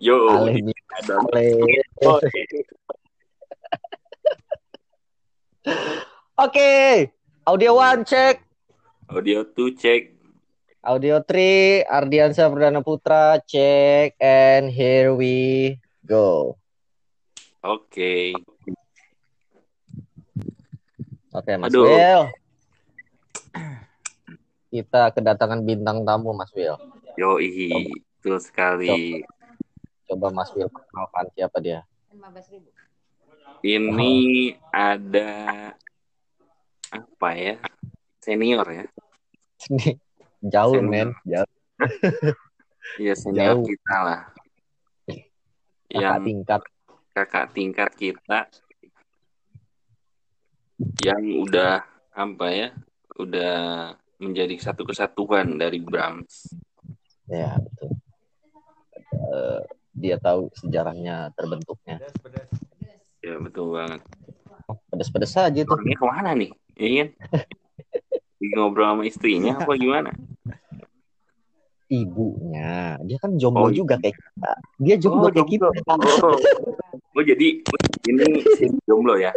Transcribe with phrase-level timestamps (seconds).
[0.00, 1.60] Yo, Ale ini ada Ale.
[2.08, 2.16] Oh,
[6.48, 6.72] Oke,
[7.44, 8.40] audio one cek,
[9.12, 10.16] audio tuh cek.
[10.80, 16.56] audio three, Ardiansa Perdana Putra cek, and here we go.
[17.60, 18.32] Oke.
[21.36, 21.84] Oke, Mas Aduh.
[21.84, 22.24] Will.
[24.72, 26.80] Kita kedatangan bintang tamu, Mas Will.
[27.20, 29.28] Yo, betul sekali.
[29.28, 29.39] Coba
[30.30, 31.86] Mas Will perkenalkan siapa dia.
[32.10, 32.66] 15.000.
[33.60, 34.14] Ini
[34.68, 35.30] ada
[36.90, 37.54] apa ya?
[38.18, 38.84] Senior ya.
[40.42, 40.88] Jauh, Senior.
[40.88, 41.08] men.
[41.22, 41.50] Jauh.
[42.98, 43.64] Iya, senior Jauh.
[43.68, 44.20] kita lah.
[45.06, 46.60] Kakak Yang tingkat.
[47.12, 48.38] kakak tingkat kita
[50.98, 52.68] yang udah apa ya?
[53.14, 53.52] Udah
[54.16, 56.50] menjadi satu kesatuan dari Brahms.
[57.28, 57.94] Ya, betul.
[59.12, 59.62] Eh,
[60.00, 62.00] dia tahu sejarahnya terbentuknya.
[63.20, 64.00] Ya, betul banget.
[64.88, 65.76] Pedes-pedes aja tuh.
[65.76, 66.50] Orangnya ke mana nih?
[66.74, 67.08] Iya kan?
[68.40, 70.10] Lagi ngobrol sama istrinya apa gimana?
[71.90, 72.96] Ibunya.
[73.02, 73.76] Dia kan jomblo Oh, iya.
[73.76, 74.52] juga kayak kita.
[74.78, 75.66] Dia jomblo kayak kita.
[75.90, 76.38] Oh,
[77.18, 77.46] oh jadi
[78.06, 78.26] ini
[78.86, 79.34] jomblo ya?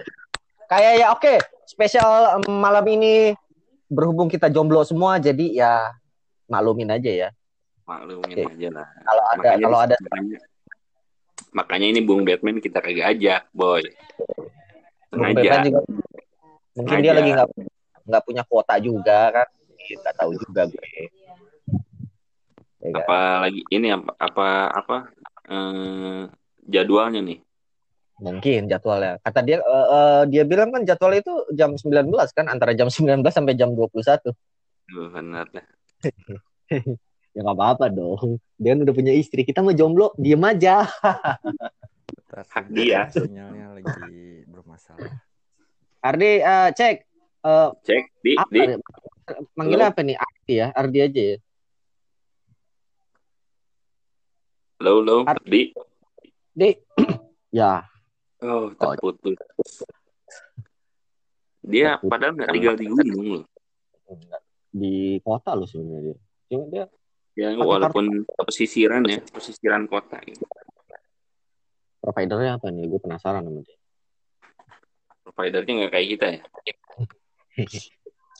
[0.69, 1.33] Kayak ya oke,
[1.65, 3.33] spesial em, malam ini
[3.89, 5.71] berhubung kita jomblo semua jadi ya
[6.45, 7.29] maklumin aja ya.
[7.83, 8.43] Maklumin Oke.
[8.47, 8.87] aja lah.
[9.01, 9.95] Kalau ada Makanya- kalau ada
[11.53, 13.81] makanya ini Bung Batman kita kagak ajak, boy.
[15.13, 15.61] Sengaja.
[15.63, 15.79] Juga
[16.73, 17.19] mungkin dia Sengaja.
[17.21, 17.49] lagi nggak
[18.09, 19.47] nggak punya kuota juga kan.
[19.77, 20.87] Nggak tahu juga gue.
[22.83, 23.05] Ya kan?
[23.05, 24.97] Apa lagi ini apa apa apa
[25.47, 26.21] eh,
[26.67, 27.39] jadwalnya nih?
[28.19, 29.21] Mungkin jadwalnya.
[29.23, 33.23] Kata dia eh, eh, dia bilang kan jadwal itu jam 19 kan antara jam 19
[33.29, 34.33] sampai jam 21.
[34.89, 35.65] Duh, benar dah.
[37.33, 38.37] Ya nggak apa-apa dong.
[38.61, 39.41] Dia kan udah punya istri.
[39.41, 40.85] Kita mau jomblo, diem aja.
[42.29, 43.09] Hak dia.
[43.09, 45.13] Sinyalnya lagi bermasalah.
[46.03, 46.95] Ardi eh, cek
[47.41, 48.77] eh, Cek di apa di nih?
[49.57, 50.15] Manggilnya apa nih?
[50.19, 51.37] Ardi ya, Ardi aja ya.
[54.83, 55.71] lo lo Ar- di.
[56.53, 56.69] Di.
[57.55, 57.87] ya,
[58.43, 59.39] Oh, terputus.
[61.63, 62.11] Dia Terputus.
[62.11, 63.43] padahal nggak tinggal di gunung loh.
[64.73, 66.17] di kota loh sebenarnya dia.
[66.51, 66.83] Cuma dia
[67.33, 70.21] Ya walaupun pesisiran ya, pesisiran kota.
[70.21, 70.45] Gitu.
[72.03, 72.91] providernya apa nih?
[72.91, 73.77] Gue penasaran sama dia.
[75.23, 76.41] Providernya nggak kayak kita ya.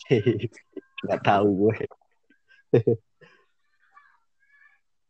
[1.04, 1.76] Nggak tahu gue.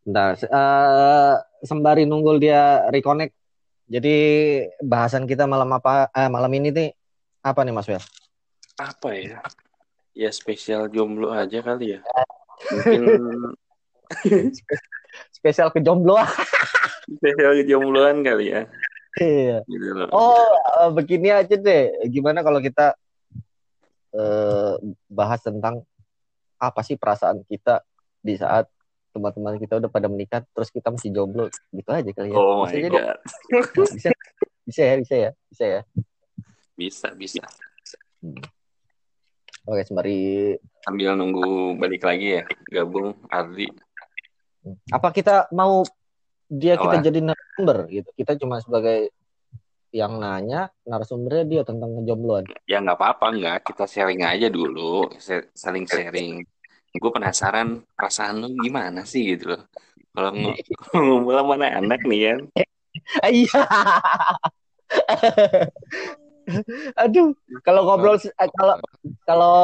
[0.04, 3.34] Bentar, eh, sembari nunggu dia reconnect.
[3.88, 4.16] Jadi
[4.84, 6.12] bahasan kita malam apa?
[6.12, 6.90] Eh, malam ini nih
[7.44, 8.04] apa nih Mas Wel?
[8.80, 9.40] Apa ya?
[10.14, 12.00] Ya spesial jomblo aja kali ya.
[12.74, 13.04] Mungkin
[15.38, 16.26] Spesial kejombloan.
[17.04, 18.62] spesial kejombloan kali ya.
[19.20, 19.62] Iya.
[19.68, 20.10] Gitu loh.
[20.10, 20.50] Oh,
[20.82, 21.94] eh, begini aja deh.
[22.10, 22.98] Gimana kalau kita
[24.14, 24.74] eh,
[25.10, 25.86] bahas tentang
[26.58, 27.84] apa sih perasaan kita
[28.24, 28.72] di saat
[29.14, 32.38] teman-teman kita udah pada menikah, terus kita masih jomblo, gitu aja kali ya.
[32.40, 32.98] Oh Bisa my jadi.
[32.98, 33.18] god.
[33.94, 34.10] Bisa,
[34.66, 35.82] bisa ya, bisa ya, bisa ya.
[36.74, 37.44] Bisa, bisa.
[39.64, 42.44] Oke, sembari Sambil nunggu balik lagi ya,
[42.74, 43.70] gabung Ardi.
[44.92, 45.84] Apa kita mau
[46.48, 47.06] dia kita Apa?
[47.06, 48.10] jadi narasumber gitu.
[48.14, 49.10] Kita cuma sebagai
[49.94, 52.50] yang nanya, narasumbernya dia tentang kejombloan.
[52.66, 55.10] Ya nggak apa-apa nggak, kita sharing aja dulu,
[55.54, 56.42] saling sharing.
[56.94, 59.62] Gue penasaran perasaan lu gimana sih gitu loh.
[60.14, 60.58] Kalau ng-
[60.94, 62.40] ngobrol sama anak nih kan,
[63.34, 63.62] Iya.
[67.00, 67.34] Aduh,
[67.66, 68.76] kalau ngobrol eh, kalau
[69.26, 69.58] kalau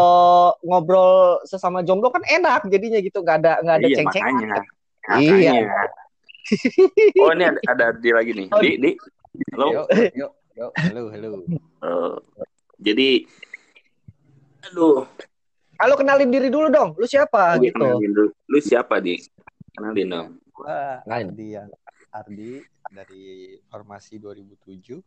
[0.65, 4.23] ngobrol sesama jomblo kan enak jadinya gitu, nggak ada nggak ada iya ceng-ceng.
[4.25, 4.61] makanya.
[5.17, 5.53] Iya.
[7.21, 8.49] Oh ini ada, ada Ardi lagi nih.
[8.49, 8.91] Di, di.
[9.53, 9.85] Halo.
[9.85, 9.87] Yuk,
[10.17, 10.71] yuk, yuk.
[10.81, 11.29] Halo, halo.
[11.45, 12.15] Eh,
[12.81, 13.09] jadi,
[14.65, 15.05] aduh,
[15.79, 17.79] Halo kenalin diri dulu dong, lu siapa gue gitu?
[17.79, 18.29] kenalin dulu.
[18.49, 19.15] Lu siapa di?
[19.77, 20.27] Kenalin dong.
[20.51, 21.05] Gua.
[21.05, 21.69] Ardi yang
[22.11, 22.59] Ardi
[22.91, 24.99] dari formasi 2007.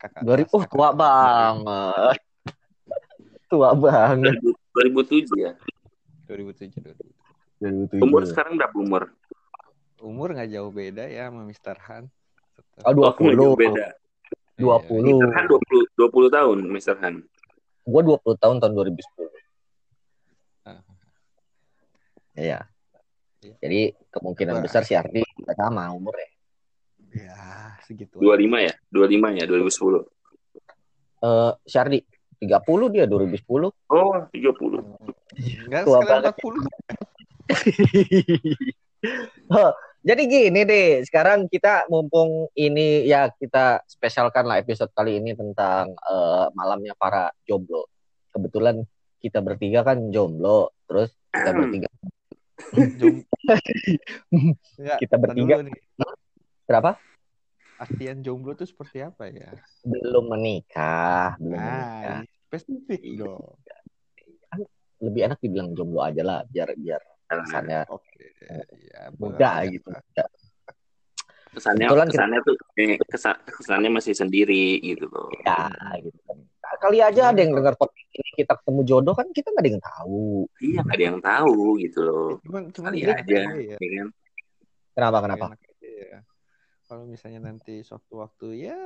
[0.00, 2.18] Kakak Dua ribu, oh kelas, kakak tua banget,
[3.46, 4.34] tua banget.
[4.72, 5.52] 2007 ya.
[6.24, 6.80] 2007,
[7.60, 8.00] 2007.
[8.00, 9.12] Umur sekarang berapa umur?
[10.00, 11.76] Umur nggak jauh beda ya sama Mr.
[11.86, 12.04] Han.
[12.82, 13.86] Oh, dua Oh, nggak jauh puluh, beda.
[14.56, 14.86] dua Iya.
[14.88, 15.18] puluh.
[15.20, 15.30] Mr.
[15.30, 16.96] Han 20, 20 tahun, Mr.
[17.00, 17.14] Han.
[17.82, 19.30] Gue dua puluh tahun tahun 2010.
[20.64, 20.80] Ah.
[22.34, 22.58] Iya.
[23.40, 23.54] Iya.
[23.58, 23.80] Jadi
[24.10, 24.62] kemungkinan Wah.
[24.64, 26.28] besar si Ardi sama umurnya.
[27.10, 28.20] Ya, segitu.
[28.20, 28.72] 25 ya?
[28.88, 30.06] 25 ya, 2010.
[31.20, 31.98] Eh, si Ardi
[32.38, 33.74] 30 dia 2010.
[33.90, 34.80] Oh, 30.
[35.66, 36.34] Enggak, Tua sekarang banget.
[36.40, 36.64] 40.
[40.00, 45.92] Jadi gini deh, sekarang kita mumpung ini ya kita spesialkan lah episode kali ini tentang
[45.92, 47.84] eh, malamnya para jomblo.
[48.32, 48.80] Kebetulan
[49.20, 51.88] kita bertiga kan jomblo, terus kita bertiga
[52.70, 53.16] Enggak,
[55.00, 55.54] Kita tar bertiga.
[56.64, 56.90] berapa?
[57.80, 59.52] Artian jomblo itu seperti apa ya?
[59.84, 62.20] Belum menikah, belum Nah, menikah.
[62.48, 63.56] spesifik dong.
[65.00, 67.00] Lebih enak dibilang jomblo aja lah, biar biar
[67.38, 68.24] kesannya Oke,
[68.86, 69.02] ya.
[69.14, 69.70] muda boleh.
[69.72, 69.88] gitu.
[71.50, 75.66] kesannya Kebetulan kita- kesannya tuh kayak kesa- kesannya masih sendiri gitu loh Ya,
[75.98, 76.38] gitu kan.
[76.78, 79.82] Kali aja ada yang dengar podcast ini kita ketemu jodoh kan kita nggak ada yang
[79.82, 80.46] tahu.
[80.62, 83.76] iya nggak ada yang tahu gitu loh Cuman cuman kali gini aja ya.
[83.76, 84.08] ya kan
[84.90, 85.44] Kenapa kenapa?
[85.82, 86.18] Ya.
[86.86, 88.78] Kalau misalnya nanti suatu waktu ya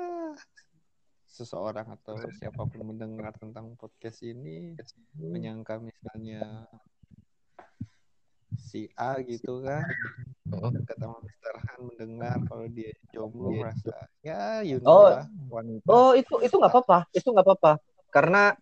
[1.26, 4.72] seseorang atau siapa pun mendengar tentang podcast ini
[5.14, 6.64] menyangka misalnya
[8.58, 9.86] si A gitu kan
[10.54, 11.54] dekat sama Mr.
[11.56, 15.08] Han mendengar kalau dia jomblo merasa ya you know Oh.
[15.10, 17.72] lah wanita Oh itu itu nggak apa-apa, itu nggak apa-apa
[18.12, 18.52] karena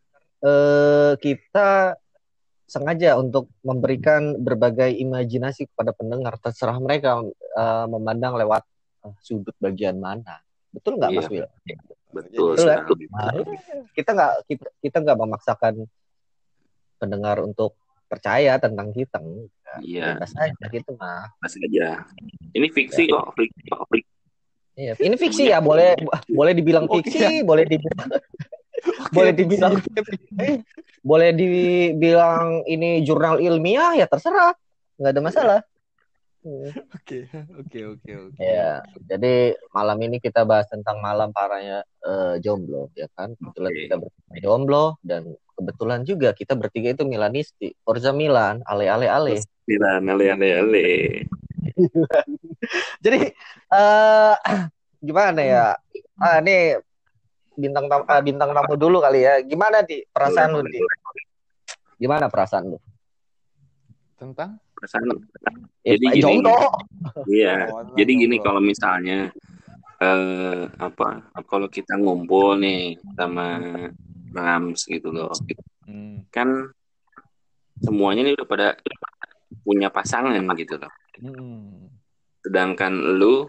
[0.41, 1.99] eh, kita
[2.65, 7.21] sengaja untuk memberikan berbagai imajinasi kepada pendengar terserah mereka
[7.59, 8.63] eh, memandang lewat
[9.05, 10.41] eh, sudut bagian mana.
[10.73, 11.21] Betul nggak Iya.
[11.21, 11.47] Mas Wil?
[12.13, 12.85] betul Betul, kan?
[13.13, 13.33] Nah,
[13.97, 15.75] kita nggak kita kita nggak memaksakan
[17.01, 17.75] pendengar untuk
[18.13, 19.25] percaya tentang kita.
[19.81, 21.33] Iya Bebas aja gitu mah.
[21.41, 22.05] masih aja
[22.53, 24.13] ini fiksi kok fiksi kok fiksi.
[24.73, 25.93] Iya, ini fiksi ya, boleh
[26.33, 28.09] boleh dibilang fiksi, boleh dibilang
[29.17, 29.75] boleh dibilang
[31.05, 34.57] boleh dibilang ini jurnal ilmiah ya terserah,
[34.97, 35.61] nggak ada masalah.
[36.43, 36.75] Hmm.
[36.75, 42.91] oke oke oke oke Ya, jadi malam ini kita bahas tentang malam parahnya eh, jomblo,
[42.99, 43.39] ya kan?
[43.39, 43.81] Kebetulan Oke.
[43.87, 45.23] kita bertiga jomblo dan
[45.63, 49.39] kebetulan juga kita bertiga itu Milanisti, Forza Milan, ale ale ale.
[49.71, 50.87] Milan ale ale ale
[53.05, 53.31] Jadi
[53.71, 54.35] eh
[55.07, 55.67] gimana ya?
[56.19, 56.75] Ah, ini
[57.55, 59.39] bintang tamu, ah, bintang tamu dulu kali ya.
[59.47, 60.83] Gimana di perasaan lu di?
[62.03, 62.79] Gimana perasaan lu?
[64.23, 65.03] tentang perasaan
[65.83, 66.31] Ya, Jadi gini.
[67.27, 69.35] iya Oh, jadi gini kalau misalnya
[70.03, 73.63] eh apa kalau kita ngumpul nih sama
[74.35, 75.31] Rams gitu loh.
[75.83, 76.25] Hmm.
[76.31, 76.71] kan
[77.83, 78.69] semuanya nih udah pada
[79.63, 80.93] punya pasangan gitu loh.
[81.23, 81.87] Mm-mm.
[82.43, 82.91] sedangkan
[83.21, 83.47] lu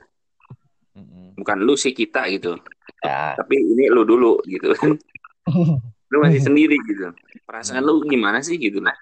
[0.93, 1.33] Mm-mm.
[1.41, 2.53] bukan lu sih kita gitu.
[3.01, 4.69] Ya, tapi ini lu dulu gitu.
[6.13, 7.09] Lu masih sendiri gitu.
[7.41, 8.93] Perasaan lu gimana sih gitu lah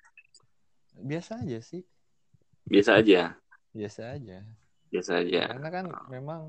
[1.01, 1.81] biasa aja sih.
[2.69, 3.35] Biasa aja?
[3.73, 4.39] Biasa aja.
[4.93, 5.43] Biasa aja.
[5.49, 6.41] Karena kan memang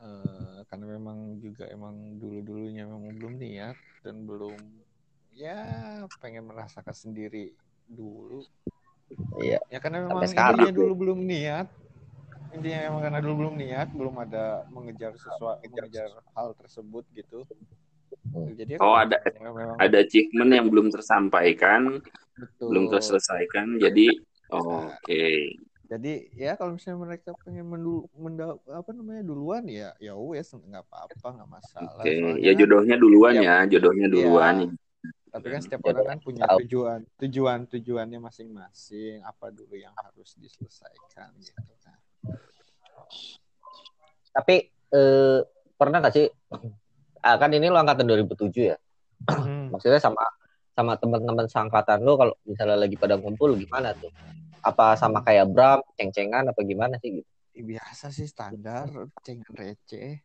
[0.00, 4.60] eh, karena memang juga emang dulu dulunya memang belum niat dan belum
[5.34, 5.58] ya
[6.22, 7.54] pengen merasakan sendiri
[7.86, 8.46] dulu
[9.38, 9.60] Iya.
[9.70, 11.68] ya karena memang intinya dulu belum niat
[12.54, 17.46] intinya emang karena dulu belum niat belum ada mengejar sesuatu mengejar hal tersebut gitu
[18.34, 18.50] Hmm.
[18.58, 22.02] jadi Oh, ada- memang ada achievement yang belum tersampaikan
[22.34, 22.66] betul.
[22.66, 24.06] belum terselesaikan jadi
[24.50, 25.22] oke
[25.94, 30.84] jadi ya kalau misalnya mereka pengen mendu, menda- apa namanya duluan ya ya wes nggak
[30.90, 33.42] apa-apa nggak masalah oke Soalnya ya kan- jodohnya duluan Iya.
[33.42, 34.54] ya jodohnya duluan
[35.34, 40.38] tapi kan setiap Jodoh orang kan punya tujuan tujuan tujuannya masing-masing apa dulu yang harus
[40.38, 41.98] diselesaikan gitu kan
[44.30, 44.54] Tapi
[44.90, 45.38] eh,
[45.74, 46.26] pernah nggak sih?
[47.18, 48.76] Ah, kan ini lo angkatan 2007 ya.
[49.30, 49.70] Hmm.
[49.70, 50.22] Maksudnya sama
[50.74, 54.10] sama teman-teman seangkatan lo kalau misalnya lagi pada ngumpul gimana tuh?
[54.64, 57.28] Apa sama kayak Bram, ceng-cengan apa gimana sih gitu?
[57.54, 58.90] biasa sih standar
[59.22, 60.18] cengan receh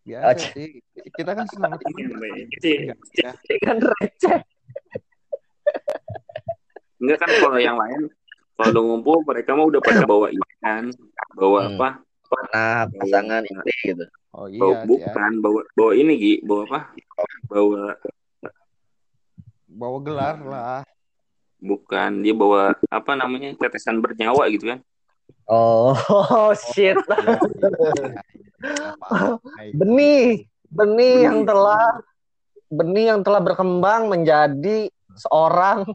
[0.00, 0.80] biasa sih
[1.12, 4.38] kita kan teman enggak ya Kan receh.
[6.96, 8.08] enggak kan kalau yang lain
[8.56, 10.88] kalau ngumpul mereka mah udah pada bawa ikan
[11.34, 11.76] bawa Hmm.
[11.76, 11.88] apa
[12.30, 14.06] Nah, pasangan ini gitu.
[14.32, 14.80] oh bawa, iya sih ya.
[14.86, 16.80] bukan bawa bawa ini Gi bawa apa
[17.44, 17.82] bawa
[19.66, 20.80] bawa gelar lah
[21.60, 24.80] bukan dia bawa apa namanya tetesan bernyawa gitu kan
[25.50, 25.94] Oh,
[26.70, 26.94] shit.
[26.94, 29.72] Iya, iya, iya.
[29.74, 31.98] Benih, benih yang telah
[32.70, 34.86] benih yang telah berkembang menjadi
[35.18, 35.90] seorang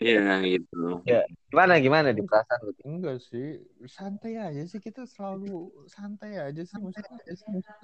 [0.00, 1.04] Iya gitu
[1.52, 2.72] gimana gimana di perasaan lu?
[2.88, 7.20] Enggak sih, santai aja sih kita selalu santai aja sih maksudnya.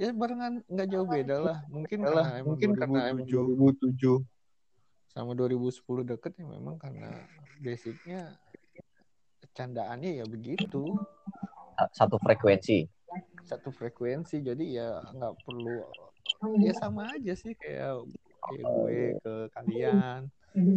[0.01, 1.59] Ya barengan nggak jauh beda lah.
[1.69, 4.25] Mungkin karena emang mungkin karena 2007
[5.17, 7.09] sama 2010 deket ya memang karena
[7.65, 8.37] basicnya
[9.57, 10.93] candaannya ya begitu
[11.97, 12.85] Satu frekuensi.
[13.49, 15.89] satu frekuensi jadi ya nggak perlu
[16.61, 18.05] ya sama aja sih kayak
[18.45, 20.21] kayak gue ke kalian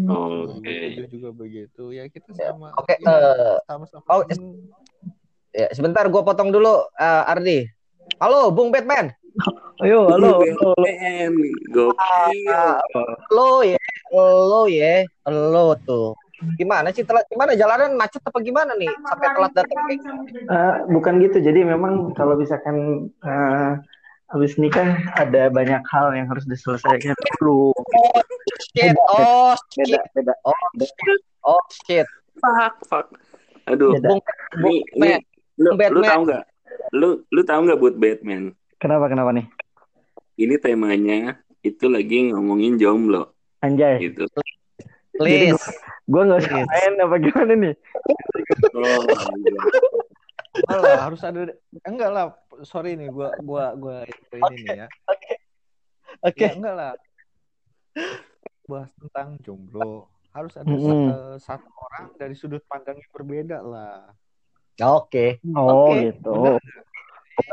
[0.07, 4.71] oke 2007 juga begitu ya kita Ya, sama oke, ya, eh, sama-sama oh, temen.
[5.49, 7.65] Ya, sebentar gue potong dulu eh, Ardi.
[8.21, 9.09] Halo, Bung Batman.
[9.79, 10.43] Ayo, halo.
[10.43, 10.75] halo.
[10.75, 11.33] BTN,
[11.71, 12.53] gokil.
[13.31, 13.78] Lo ya,
[14.13, 16.15] lo ya, lo tuh.
[16.55, 17.27] Gimana sih telat?
[17.27, 18.87] Gimana jalanan macet apa gimana nih?
[19.03, 19.79] Sampai telat datang.
[19.91, 21.43] Eh, bukan gitu.
[21.43, 23.71] Jadi memang kalau misalkan eh,
[24.31, 27.11] habis nikah ada banyak hal yang harus diselesaikan
[27.41, 27.75] dulu.
[28.71, 30.33] Shit, oh Beda, shit, beda.
[30.47, 32.07] oh shit, oh shit.
[32.39, 33.07] Fuck, fuck.
[33.67, 34.07] Aduh, Beda.
[34.07, 34.21] Bung,
[34.63, 35.21] Bung nih, nih, Bat,
[35.59, 35.91] lu, Batman.
[35.91, 36.43] lu tahu nggak?
[36.95, 38.43] Lu, lu tahu nggak buat Batman?
[38.79, 39.45] Kenapa, kenapa nih?
[40.39, 41.19] Ini temanya
[41.59, 43.95] itu lagi ngomongin jomblo Anjay.
[43.99, 44.23] gitu.
[45.19, 45.59] please.
[46.07, 47.75] Gue gak usah main apa gimana nih?
[48.73, 49.03] Oh,
[49.43, 49.61] iya.
[50.65, 51.49] Malah harus ada
[51.87, 52.25] enggak lah
[52.67, 53.97] sorry nih gua gua gua
[54.35, 54.87] ini nih ya
[56.19, 56.45] Oke.
[56.45, 56.91] Ya, enggak lah
[58.69, 60.85] bahas tentang jomblo harus ada Mm-mm.
[60.85, 64.13] sa- eh, satu orang dari sudut pandang yang berbeda lah
[64.79, 65.43] Oke.
[65.59, 66.55] Oh, Oke, gitu.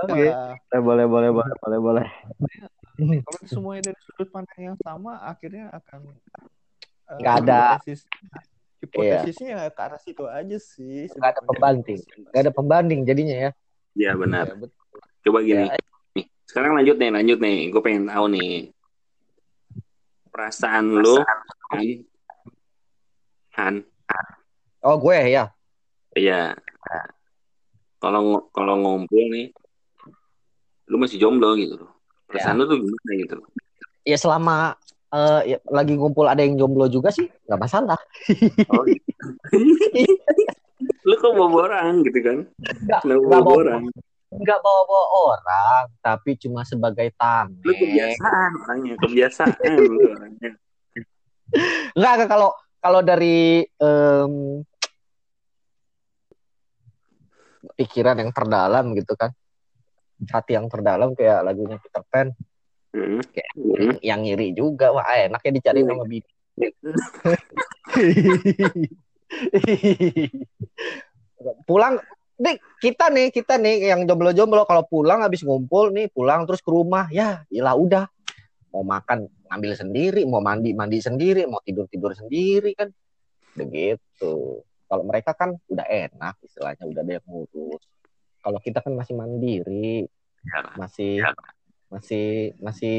[0.07, 0.25] Oke.
[0.31, 2.09] Lah, Boleh, boleh, boleh, boleh, boleh.
[2.97, 7.61] Kalau semuanya dari sudut pandang yang sama akhirnya akan eh, Nggak ada.
[7.77, 8.01] hipotesis
[8.81, 12.01] hipotesisnya ke arah situ aja sih Nggak ada pembanding.
[12.33, 13.51] Gak ada pembanding jadinya ya.
[13.97, 14.45] Iya benar.
[14.53, 15.01] Ya, betul.
[15.25, 15.65] Coba gini.
[15.65, 15.77] Ya.
[16.13, 17.59] Nih, sekarang lanjut nih, lanjut nih.
[17.73, 18.53] Gue pengen tahu nih.
[20.29, 21.17] Perasaan lu
[21.73, 21.81] Han,
[23.57, 23.75] Han,
[24.85, 25.49] Oh gue ya.
[26.13, 26.53] Iya.
[27.97, 29.51] Kalau kalau ngumpul nih,
[30.93, 31.96] lu masih jomblo gitu loh.
[32.27, 33.37] Perasaan lu tuh gimana gitu.
[34.07, 34.57] Ya selama
[35.15, 37.99] eh, ya, lagi ngumpul ada yang jomblo juga sih nggak masalah.
[38.71, 39.27] Oh, gitu.
[41.09, 42.39] lu kok bawa orang gitu kan?
[42.87, 43.83] Nggak, nggak bawa bawa orang?
[44.27, 47.63] nggak bawa-bawa orang, tapi cuma sebagai tameng.
[47.63, 50.51] Lu kebiasaan orangnya, kebiasaan lu orangnya.
[51.95, 52.51] Enggak, enggak, kalau
[52.83, 54.33] kalau dari em,
[57.79, 59.31] pikiran yang terdalam gitu kan.
[60.25, 62.33] Hati yang terdalam kayak lagunya Peter Pan
[62.97, 63.21] Hmm.
[63.29, 64.01] Kayak- Hmm.
[64.01, 64.89] yang, ngiri juga.
[64.89, 66.25] Wah, enaknya dicari sama bini.
[71.69, 72.01] pulang
[72.37, 76.69] Dik, kita nih, kita nih yang jomblo-jomblo kalau pulang habis ngumpul nih, pulang terus ke
[76.69, 78.05] rumah, ya, ilah udah.
[78.77, 82.93] Mau makan ngambil sendiri, mau mandi mandi sendiri, mau tidur tidur sendiri kan.
[83.57, 84.61] Begitu.
[84.61, 87.81] Kalau mereka kan udah enak istilahnya, udah ada yang ngurus.
[88.47, 90.07] Kalau kita kan masih mandiri,
[90.47, 91.35] Ya, masih Ya.
[91.91, 92.27] masih
[92.63, 92.99] masih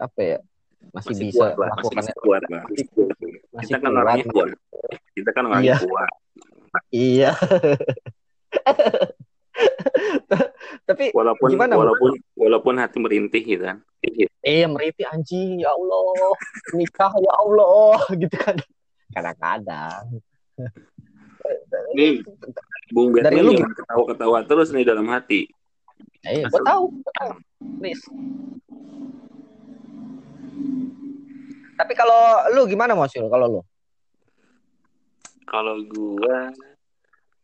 [0.00, 0.38] apa ya?
[0.88, 2.62] Masih, masih bisa kuat lah, masih bisa kuat lah.
[3.52, 4.00] masih Kita kan kuat.
[4.00, 4.48] orangnya kuat.
[5.12, 5.76] Kita kan orangnya Iya.
[5.84, 6.10] kuat.
[6.88, 7.30] Iya.
[10.86, 13.78] Tapi Walaupun Gimana, walaupun walaupun hati merintih gitu kan.
[14.40, 16.32] eh meriti anjing ya Allah
[16.70, 18.54] nikah ya Allah gitu kan
[19.10, 20.22] kadang-kadang
[21.92, 22.22] Nih,
[22.94, 25.50] Bung Dari Batman lu ketawa-ketawa terus nih dalam hati.
[26.26, 27.32] eh gue tahu gue tahu.
[27.82, 28.02] Please.
[31.76, 33.62] Tapi kalau lu gimana Mosul kalau lu?
[35.46, 36.50] Kalau gua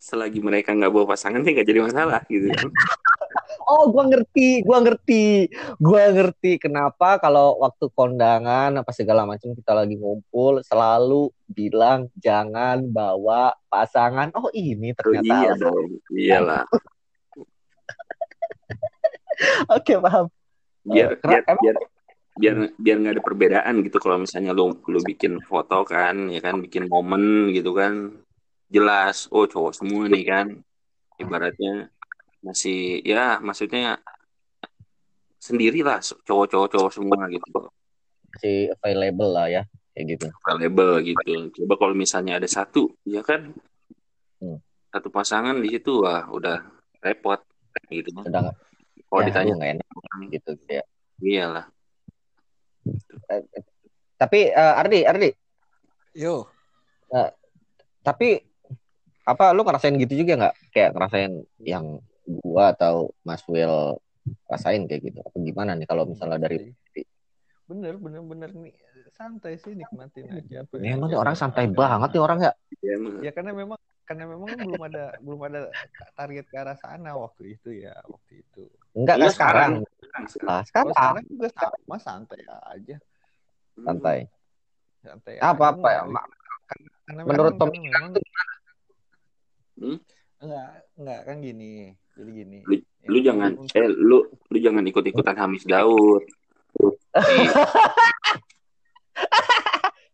[0.03, 2.67] selagi mereka nggak bawa pasangan sih nggak jadi masalah gitu kan.
[3.63, 9.73] oh gua ngerti gua ngerti gua ngerti kenapa kalau waktu kondangan apa segala macam kita
[9.73, 15.61] lagi ngumpul selalu bilang jangan bawa pasangan oh ini Oh, ternyata iya alasan.
[15.61, 15.91] dong.
[16.11, 16.65] Iyalah.
[19.71, 20.27] oke paham
[20.83, 21.77] Biar Eh, kera- biar biar
[22.33, 26.59] biar biar nggak ada perbedaan gitu kalau misalnya lu lu bikin foto kan ya kan
[26.59, 28.19] bikin momen gitu kan
[28.67, 30.47] jelas oh cowok semua nih kan
[31.17, 31.93] ibaratnya
[32.43, 34.03] masih ya maksudnya
[35.39, 37.71] sendirilah cowok-cowok cowok semua gitu
[38.35, 41.53] masih available lah ya kayak gitu available gitu.
[41.63, 43.53] Coba kalau misalnya ada satu, ya kan,
[44.43, 44.59] Hmm.
[44.91, 46.67] satu pasangan di situ wah udah
[46.99, 47.39] repot
[47.87, 48.11] gitu.
[48.11, 48.51] udah
[49.07, 49.87] Kalau ya, ditanya, nggak enak
[50.35, 50.83] gitu ya
[51.23, 51.67] iyalah.
[54.19, 55.31] tapi eh, Ardi Ardi
[56.19, 56.51] yo
[58.03, 58.43] tapi
[59.23, 61.33] apa lu ngerasain gitu juga nggak kayak ngerasain
[61.63, 63.99] yang gua atau Mas Will
[64.47, 65.19] rasain kayak gitu.
[65.23, 66.71] Apa gimana nih kalau misalnya dari
[67.67, 68.75] bener bener bener nih.
[69.13, 71.13] Santai sih nikmatin aja apa memang aja.
[71.13, 72.53] nih orang santai banget nih orang ya.
[72.81, 73.15] Ya, emang.
[73.21, 75.61] ya karena memang karena memang kan belum ada belum ada
[76.17, 78.65] target ke arah sana waktu itu ya waktu itu.
[78.97, 79.73] Enggak kan sekarang.
[80.33, 80.63] sekarang.
[80.65, 80.93] sekarang.
[80.97, 81.25] Sekarang.
[81.29, 82.97] juga sama santai aja.
[83.85, 84.19] Santai.
[85.05, 85.77] Santai apa aja.
[85.77, 86.03] apa ya
[87.21, 88.13] menurut memang
[89.83, 89.99] Hmm?
[90.39, 92.77] enggak enggak kan gini jadi gini Lu
[93.11, 96.23] Yang jangan, untuk- eh lu lu jangan ikut-ikutan Hamis Daud.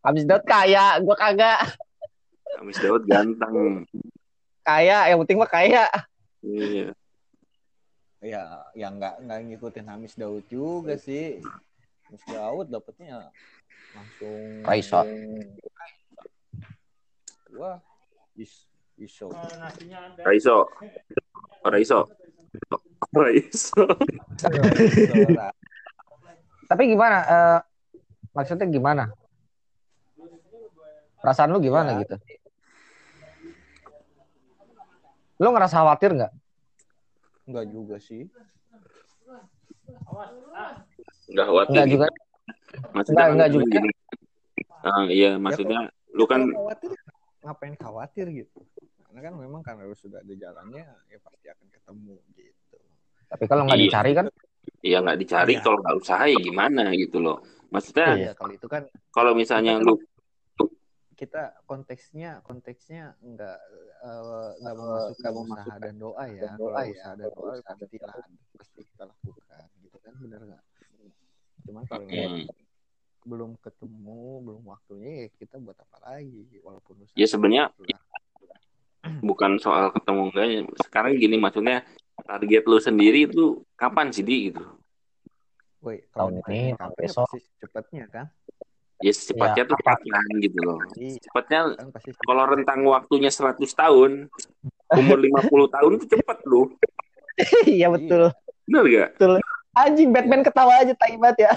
[0.01, 1.59] habis Daud kaya gua kagak
[2.57, 3.85] Hamis Daud ganteng.
[4.63, 5.85] kaya yang penting mah kaya
[6.41, 6.95] Iya.
[8.21, 11.43] ya yang nggak nggak ngikutin Hamis Daud juga sih
[12.05, 13.29] Hamis Daud dapetnya
[13.93, 15.03] langsung Raisa.
[17.51, 17.79] wah
[18.35, 18.65] is
[18.97, 19.29] iso
[21.69, 22.09] Raiso.
[23.13, 23.83] Raiso.
[24.43, 25.49] Raiso.
[26.69, 27.19] Tapi gimana?
[27.25, 27.59] eh,
[28.33, 29.05] maksudnya gimana?
[31.19, 32.05] Perasaan lu gimana Ya.
[32.05, 32.17] gitu?
[35.39, 36.33] Lu ngerasa khawatir nggak?
[37.49, 38.27] Enggak juga sih.
[41.29, 41.73] Enggak khawatir.
[41.73, 41.95] Enggak gitu.
[41.97, 42.07] juga.
[42.93, 43.67] Maksudnya Enggak, kan enggak juga.
[43.73, 43.91] gini.
[44.79, 45.81] Ah, iya, maksudnya
[46.15, 46.91] lu kan khawatir
[47.43, 48.61] ngapain khawatir gitu.
[49.09, 52.77] Karena kan memang karena lu sudah ada jalannya ya pasti akan ketemu gitu.
[53.27, 53.87] Tapi kalau nggak Iya.
[53.89, 54.27] dicari kan?
[54.79, 55.63] ya nggak dicari Iya.
[55.65, 57.41] kalau nggak usaha ya gimana gitu loh.
[57.69, 59.95] Maksudnya Iya, kalau itu kan kalau misalnya Kita lu
[61.19, 63.59] kita konteksnya konteksnya enggak
[63.99, 66.43] eh, enggak memasukkan usaha dan doa ya.
[66.55, 67.97] Kalau usaha dan doa pasti
[68.55, 70.63] pasti kita lakukan gitu kan benar nggak?
[71.67, 72.45] Cuman kalau Hmm.
[73.27, 77.13] belum ketemu, belum waktunya ya kita buat apa lagi walaupun usaha.
[77.13, 78.18] Ya, sebenarnya- gitu lah.
[79.21, 80.61] Bukan soal ketemu enggak ya.
[80.83, 81.83] Sekarang gini maksudnya
[82.21, 84.63] target lu sendiri itu kapan sih di gitu?
[85.79, 87.27] Woi, Tahun ini, tahun kapan ya besok.
[87.59, 88.27] cepatnya kan?
[88.99, 89.87] Ya secepatnya Ya, tuh apa?
[89.95, 90.79] kapan gitu loh.
[90.93, 91.87] Iya, Cepatnya kan
[92.27, 94.27] kalau rentang waktunya 100 tahun,
[94.91, 96.63] umur 50 tahun itu cepet lu.
[97.71, 98.35] Iya betul.
[98.67, 99.11] Bener gak?
[99.79, 101.55] Anjing Batman ketawa aja taibat ya.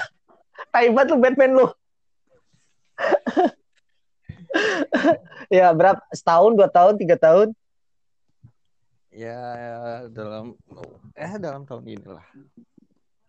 [0.69, 1.65] Taibat lu Batman lu.
[5.47, 7.55] ya berapa setahun dua tahun tiga tahun
[9.11, 9.39] ya
[10.07, 10.55] dalam
[11.19, 12.25] eh dalam tahun inilah.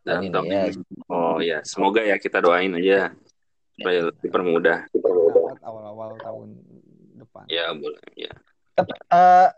[0.02, 0.62] Dalam Ini tahun ya.
[0.70, 0.82] ini.
[1.06, 3.14] Oh ya, semoga ya kita doain aja
[3.78, 4.90] supaya dipermudah.
[4.90, 6.58] Dapat awal-awal tahun
[7.22, 7.44] depan.
[7.46, 8.02] Ya boleh.
[8.18, 8.34] Ya.
[8.82, 9.48] Eh,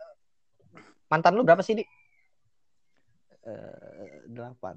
[1.09, 1.85] mantan lu berapa sih di
[4.28, 4.74] delapan.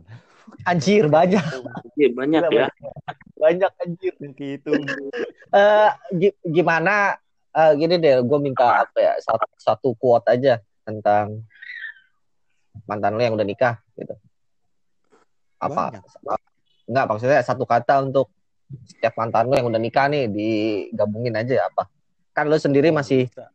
[0.70, 1.44] anjir banyak.
[1.96, 2.68] Iya banyak ya.
[3.40, 3.72] banyak.
[3.84, 4.14] Anjir.
[4.20, 4.74] Dan itu.
[5.52, 7.16] Eh, gi- gimana?
[7.58, 11.42] Eh, gini deh gue minta apa ya satu, satu quote aja tentang
[12.86, 14.14] mantan lu yang udah nikah gitu.
[15.58, 15.90] Apa?
[15.90, 16.04] Banyak.
[16.88, 18.32] Enggak, maksudnya satu kata untuk
[18.88, 21.90] setiap mantan lu yang udah nikah nih digabungin aja apa?
[22.32, 23.50] Kan lu sendiri masih Bisa.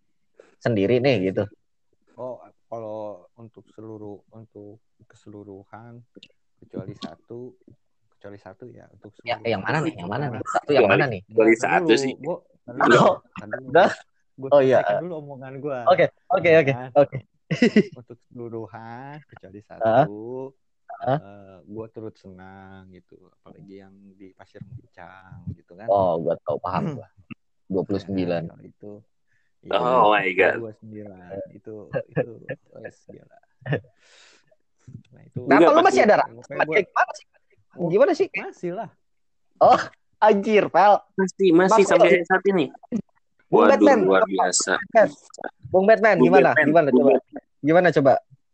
[0.59, 1.47] sendiri nih gitu.
[2.19, 4.81] Oh, kalau untuk seluruh untuk
[5.13, 6.01] keseluruhan
[6.59, 7.53] kecuali satu
[8.17, 11.21] kecuali satu ya untuk ya yang mana nih yang mana nih satu yang mana nih
[11.29, 12.15] Kecuali satu sih.
[12.17, 13.19] Gua, Oh,
[13.69, 13.91] udah.
[14.55, 14.79] Oh, iya.
[15.03, 15.83] dulu omongan gua.
[15.85, 17.19] oke oke oke oke
[18.01, 20.49] Untuk keseluruhan kecuali satu.
[21.03, 21.19] Ah.
[21.19, 25.91] eh, gua turut senang gitu, apalagi yang di Pasir Muncang gitu kan.
[25.91, 27.09] oh gua tau paham gua
[27.67, 28.93] 29 Nah, kalau itu
[29.67, 30.55] iya, Oh my God.
[30.79, 32.31] 29 itu itu
[32.79, 33.39] wes gila.
[35.13, 37.27] Nah, itu Kenapa lu masih ada rasa gua- gimana sih?
[37.89, 38.29] Gimana sih?
[38.31, 38.91] Masih lah.
[40.23, 40.95] anjir pel.
[41.19, 42.71] Masih masih Mas- sampai saat ini.
[43.51, 43.99] Bung Waduh Batman.
[44.07, 44.73] luar biasa.
[45.69, 46.17] Bung Batman.
[46.17, 46.51] Bung gimana?
[46.55, 47.19] Batman, gimana Bung coba
[47.61, 48.13] gimana coba?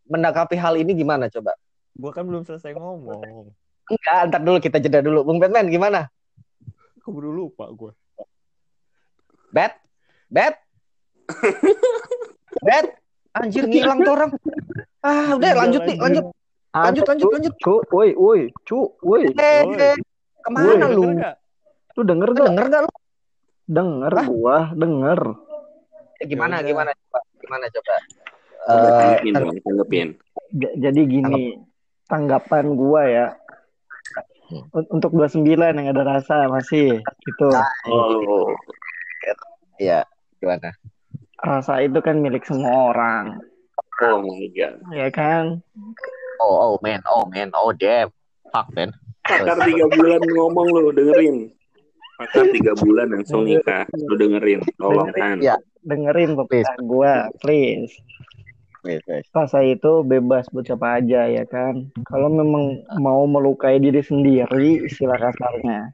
[0.09, 1.53] Menanggapi hal ini gimana coba?
[1.95, 3.53] Gua kan belum selesai ngomong.
[3.89, 5.25] enggak ntar dulu kita jeda dulu.
[5.25, 6.09] Bung Batman gimana?
[7.01, 7.93] Keburu lupa gua.
[9.49, 9.77] Bet
[10.29, 10.61] Bet
[12.67, 12.87] Bet
[13.33, 14.31] anjir ngilang tuh orang
[15.05, 16.25] ah udah lanjut nih lanjut
[16.75, 19.23] lanjut lanjut lanjut Cu, woi, woi, cu, woi.
[19.35, 19.95] eh eh,
[20.43, 21.03] ke mana lu?
[21.99, 22.47] Lu denger gak?
[22.47, 22.91] denger gak lu
[23.69, 24.25] Denger Hah?
[24.25, 25.21] gua, denger.
[26.19, 27.95] Eh, gimana Ya gimana coba gimana coba
[28.69, 30.09] Eh, dong, tanggepin.
[30.53, 31.57] J- jadi gini,
[32.05, 33.27] tanggapan gua ya.
[34.73, 37.49] Un- Untuk 29 yang ada rasa masih gitu.
[37.89, 38.57] Oh,
[39.77, 40.09] Iya,
[40.41, 40.73] gimana?
[41.39, 43.41] Rasa itu kan milik semua orang,
[44.03, 44.75] oh my god.
[44.95, 45.59] ya kan?
[46.39, 48.11] Oh, oh man, oh man, oh damn.
[48.55, 48.95] Fuck man.
[49.27, 51.37] Pakar tiga bulan ngomong lu dengerin.
[52.17, 53.85] Pakar tiga bulan langsung nikah.
[53.95, 55.39] Lu dengerin, tolong kan.
[55.43, 55.57] Iya.
[55.85, 57.95] Dengerin pembicaraan gua, please.
[58.87, 59.27] Wait, wait.
[59.35, 61.91] Rasa itu bebas buat siapa aja ya kan.
[62.07, 65.93] Kalau memang mau melukai diri sendiri, istilah kasarnya.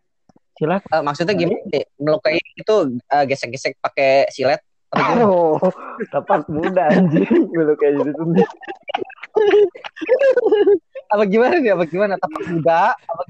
[0.55, 0.91] Silakan.
[0.93, 1.59] Eh, maksudnya gimana?
[1.99, 4.61] Melukai itu eh, gesek-gesek pakai silet?
[4.95, 5.59] Oh,
[6.11, 8.47] tepat muda anjing melukai diri sendiri.
[11.11, 11.71] Apa gimana nih?
[11.75, 12.15] Apa gimana?
[12.19, 12.83] Tapak kuda?
[12.95, 13.23] Apa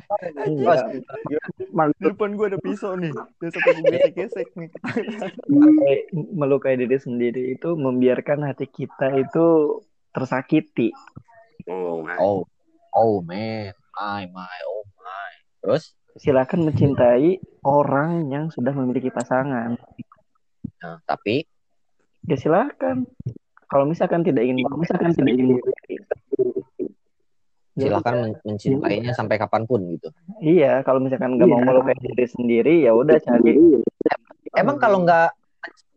[0.48, 0.82] gimana.
[0.88, 3.12] Terus, Di depan gua ada pisau nih.
[3.12, 4.70] Dia sampai gua gesek-gesek nih.
[6.32, 9.80] melukai, diri sendiri itu membiarkan hati kita itu
[10.12, 10.92] tersakiti.
[11.68, 12.04] Oh.
[12.20, 12.40] Oh,
[12.92, 15.32] oh man, my my, oh my.
[15.64, 15.96] Terus?
[16.14, 19.74] Silakan mencintai orang yang sudah memiliki pasangan.
[20.78, 21.48] Nah, tapi
[22.24, 23.04] Ya silakan.
[23.64, 25.58] kalau misalkan tidak ingin kalau misalkan tidak ingin
[27.74, 30.06] Ya men- mencintainya sampai kapan pun gitu.
[30.38, 31.66] iya kalau misalkan nggak mau Iya.
[31.66, 33.58] melukai diri sendiri ya udah cari
[34.54, 35.34] Emang kalau nggak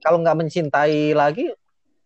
[0.02, 1.46] kalau nggak mencintai lagi,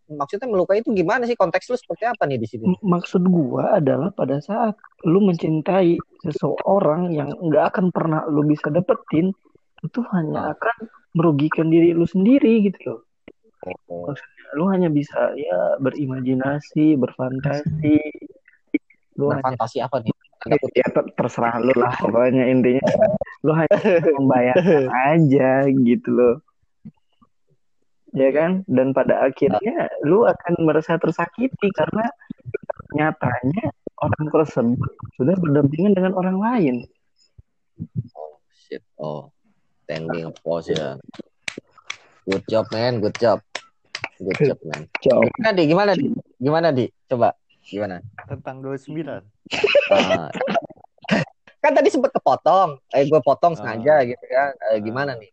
[0.06, 1.32] maksudnya melukai itu gimana sih?
[1.32, 2.64] Konteks lu seperti apa nih di sini?
[2.84, 9.32] Maksud gua adalah pada saat lu mencintai seseorang yang nggak akan pernah lu bisa dapetin
[9.80, 10.76] itu hanya akan
[11.12, 13.11] merugikan diri lu sendiri gitu loh Oh,
[14.52, 17.96] lu hanya bisa ya berimajinasi berfantasi
[19.16, 20.14] lu hanya berfantasi apa nih?
[20.42, 20.74] Kutip.
[20.74, 22.82] ya ter- terserah lu lah pokoknya intinya
[23.46, 23.78] lu hanya
[24.18, 26.36] membayangkan aja gitu loh
[28.10, 32.10] ya kan dan pada akhirnya lu akan merasa tersakiti karena
[32.90, 33.70] nyatanya
[34.02, 36.76] orang tersebut sudah berdampingan dengan orang lain
[38.14, 38.82] Oh, shit.
[39.00, 39.32] Oh,
[39.84, 40.98] standing pose ya.
[42.28, 43.02] Good job, man.
[43.02, 43.42] Good job.
[44.18, 44.82] Good job, man.
[44.96, 45.62] Gimana, Di?
[45.64, 46.06] Gimana, Di?
[46.36, 46.86] Gimana, Di?
[47.06, 47.28] Coba.
[47.62, 47.96] Gimana?
[48.24, 49.22] Tentang 29.
[49.88, 50.28] Ah.
[51.58, 52.78] kan tadi sempet kepotong.
[52.90, 53.56] Eh, gue potong Ah.
[53.56, 54.50] sengaja gitu kan.
[54.68, 55.30] Eh, gimana nih?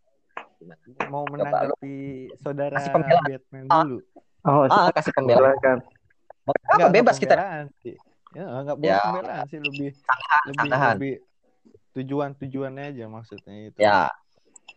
[0.55, 0.77] Gimana?
[1.08, 1.95] Mau menanggapi
[2.38, 3.23] saudara kasih pembelaan.
[3.25, 3.82] Batman Ah.
[3.82, 3.97] dulu.
[4.41, 5.55] oh Ah, kasih pembelaan.
[5.55, 5.77] silakan
[6.69, 7.34] Apa bebas kita?
[7.34, 7.95] pembelaan sih.
[8.29, 8.99] Ya, nggak boleh Ya.
[9.03, 9.89] pembelaan sih lebih
[10.45, 10.95] lebih sanggahan.
[10.95, 11.13] lebih
[11.91, 13.77] tujuan-tujuannya aja maksudnya itu.
[13.79, 14.13] Ya,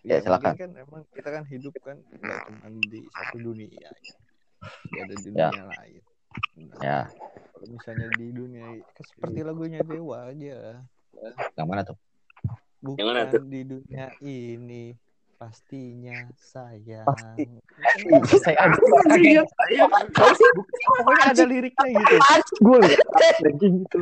[0.03, 0.55] Ya, Ya, silakan.
[0.59, 2.35] kan emang kita kan hidup kan cuma
[2.83, 3.71] di satu dunia.
[4.91, 5.49] Ya, ada di Ya.
[5.49, 6.03] dunia lain.
[6.59, 7.01] Nah, ya.
[7.53, 10.83] Kalau misalnya di dunia kan seperti lagunya Dewa aja.
[11.55, 11.95] Yang mana tuh?
[12.83, 13.43] Bukan Yang mana tuh?
[13.47, 14.85] di dunia ini
[15.39, 17.07] pastinya sayang.
[17.07, 17.47] Pasti.
[18.39, 18.75] Saya
[19.19, 19.85] Iya, iya.
[19.87, 22.17] Pokoknya ada liriknya gitu.
[22.59, 22.79] gue
[23.45, 23.99] anjing gitu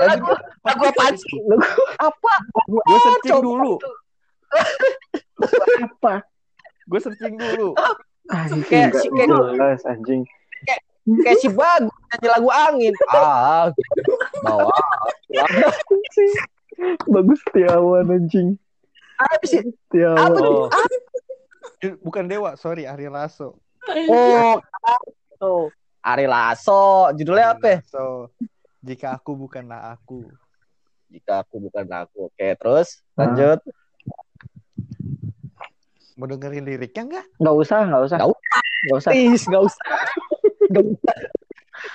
[0.00, 0.30] lagu
[0.62, 1.38] lagu apa sih?
[1.46, 2.34] Lagu apa?
[2.66, 3.42] Gue searching Coba.
[3.44, 3.72] dulu.
[5.80, 6.14] Apa
[6.84, 7.72] Gue searching dulu.
[8.28, 10.22] anjing Kayak- nggak kayak- jelas anjing
[11.04, 12.94] Kayak si bagus nyanyi lagu angin.
[13.12, 13.68] Ah,
[14.40, 14.72] bawa.
[17.04, 18.56] bagus Setiawan anjing
[19.20, 19.60] Apa sih?
[19.62, 20.40] Setiawan Apa?
[20.40, 20.66] Oh.
[22.00, 23.60] Bukan Dewa, sorry Ari Lasso.
[24.08, 24.56] Oh,
[25.36, 25.68] tuh.
[26.00, 27.84] Ari Lasso, judulnya apa?
[27.84, 28.32] So,
[28.80, 30.24] jika aku bukanlah aku.
[31.08, 32.32] Jika aku bukan aku.
[32.32, 33.60] Oke, terus lanjut.
[36.14, 37.26] Mau dengerin liriknya enggak?
[37.42, 38.30] nggak usah nggak usah Nggak
[38.84, 39.84] nggak usah Please, gak usah.
[40.64, 41.16] Gak usah.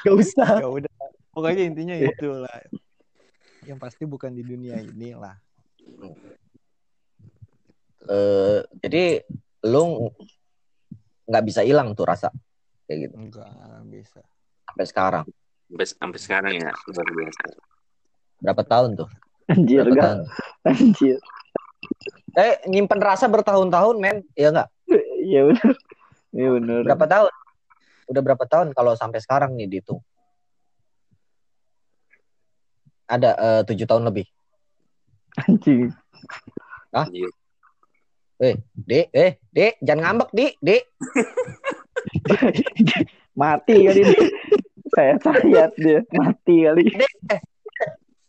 [0.04, 0.50] Gak usah.
[0.60, 0.94] Ya udah.
[1.32, 2.58] Pokoknya intinya itu lah.
[3.64, 5.38] Yang pasti bukan di dunia ini lah.
[8.10, 9.22] Eh, jadi
[9.70, 10.10] lu
[11.30, 12.34] nggak bisa hilang tuh rasa
[12.90, 13.50] kayak gitu Enggak
[13.86, 14.22] bisa.
[14.66, 15.26] sampai sekarang.
[15.70, 17.42] Sampai, sampai sekarang ya luar biasa.
[18.42, 19.10] Berapa tahun tuh?
[19.46, 20.20] anjir Berapa gak tahun?
[20.66, 21.18] anjir
[22.38, 24.24] Eh, nyimpen rasa bertahun-tahun, men.
[24.38, 24.70] Iya nggak?
[25.30, 25.74] iya benar
[26.34, 27.34] iya benar Berapa tahun?
[28.10, 30.02] Udah berapa tahun kalau sampai sekarang nih dihitung?
[33.10, 34.26] Ada eh, tujuh tahun lebih.
[35.46, 35.94] anjing
[36.89, 37.30] Anjir.
[38.39, 40.84] Dek, eh, dek, jangan ngambek, di, dek.
[43.39, 44.28] mati kali dia
[44.92, 46.84] saya sayat dia mati kali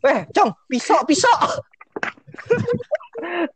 [0.00, 1.60] Eh, cong, pisau, pisau.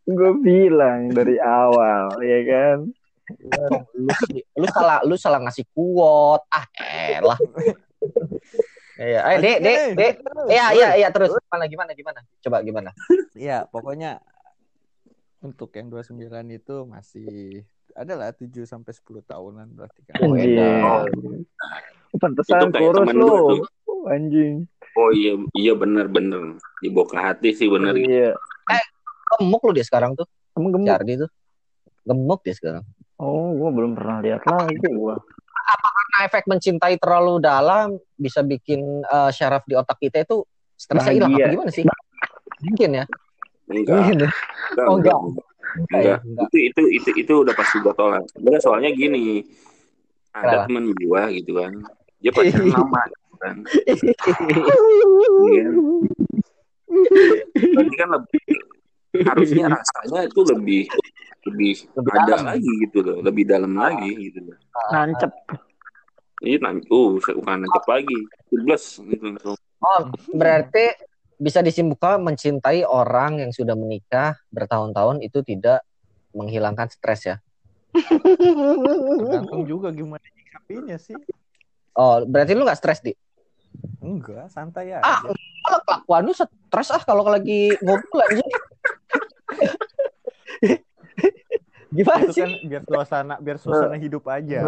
[0.05, 2.79] Gue bilang dari awal ya kan
[3.40, 4.09] lu,
[4.61, 6.44] lu salah, lu salah ngasih kuot.
[6.53, 6.66] Ah,
[7.18, 7.38] elah.
[8.94, 10.14] Iya, eh, dek, dek, dek.
[10.47, 12.20] Iya, iya, iya, terus gimana, gimana, gimana?
[12.44, 12.90] Coba gimana?
[13.35, 14.23] Ya, pokoknya
[15.42, 20.14] untuk yang 29 itu masih adalah 7 sampai 10 tahunan berarti kan.
[20.23, 21.11] Oh, anjing enak.
[22.14, 23.66] pantesan kurus lu
[24.07, 26.55] anjing Oh iya, iya bener-bener.
[26.79, 27.99] Dibawa ke hati sih bener.
[27.99, 28.38] iya
[29.35, 31.31] Gemuk lu dia sekarang tuh, emang gemuk Ardi tuh.
[32.05, 32.85] Gemuk dia sekarang.
[33.14, 35.14] oh gue belum pernah lihat lagi gue
[35.55, 40.42] Karena efek mencintai terlalu dalam bisa bikin eh, syaraf di otak kita itu
[40.74, 41.85] stresnya hilang apa gimana sih?
[42.61, 43.05] Mungkin ya.
[43.64, 44.31] Enggak, Mungkin ya.
[44.74, 45.14] enggak, Oh, enggak.
[45.14, 45.37] Enggak?
[45.88, 46.18] Enggak.
[46.20, 46.46] Enggak.
[46.53, 48.22] Itu itu itu itu udah pasti gue tolak.
[48.37, 49.40] Enggak soalnya gini.
[50.35, 50.50] Kenapa?
[50.50, 51.72] Ada temen gua gitu kan.
[52.18, 53.57] Dia pacaran lama gitu kan.
[55.44, 55.66] Iya.
[57.54, 58.42] Berarti kan lebih
[59.24, 60.83] harusnya rasanya itu lebih
[61.44, 62.44] lebih, Lebih ada dalam.
[62.57, 64.57] lagi gitu loh, lebih dalam lagi gitu loh.
[64.90, 65.30] nancep
[66.44, 68.18] Ini nanti, uh, bukan nancep lagi,
[68.52, 69.57] 11 gitu langsung.
[69.80, 70.00] Oh,
[70.35, 70.92] berarti
[71.37, 75.85] bisa disimpulkan mencintai orang yang sudah menikah bertahun-tahun itu tidak
[76.33, 77.37] menghilangkan stres ya.
[77.94, 81.14] Tergantung juga gimana nyikapinnya sih.
[81.94, 83.14] Oh, berarti lu nggak stres di?
[84.02, 85.04] Enggak, santai aja.
[85.04, 85.20] Ah,
[85.64, 88.44] kalau kelakuan lu stres ah kalau lagi ngobrol aja.
[91.88, 92.42] Gimana itu sih?
[92.42, 94.59] kan biar suasana biar suasana hidup aja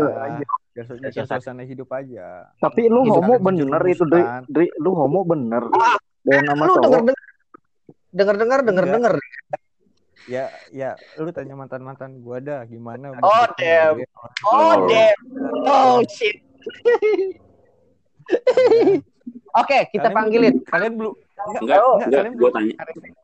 [0.71, 1.63] biar, su- biar Suasana.
[1.63, 4.23] hidup aja Tapi lu Itu homo kan bener itu, Dri.
[4.47, 5.67] Dri, lu homo bener.
[6.23, 7.03] Dan nama Lu denger cowok.
[7.03, 7.17] denger
[8.13, 9.15] denger denger denger denger.
[10.27, 13.99] ya ya lu tanya mantan mantan gua dah gimana Oh, damn.
[14.45, 14.87] Oh.
[14.87, 15.19] damn.
[15.67, 16.39] Oh shit.
[19.57, 20.55] Oke, kita Kalian- panggilin.
[20.65, 22.75] kalian belum enggak Enggak, Oh, enggak, kalian gue belum tanya.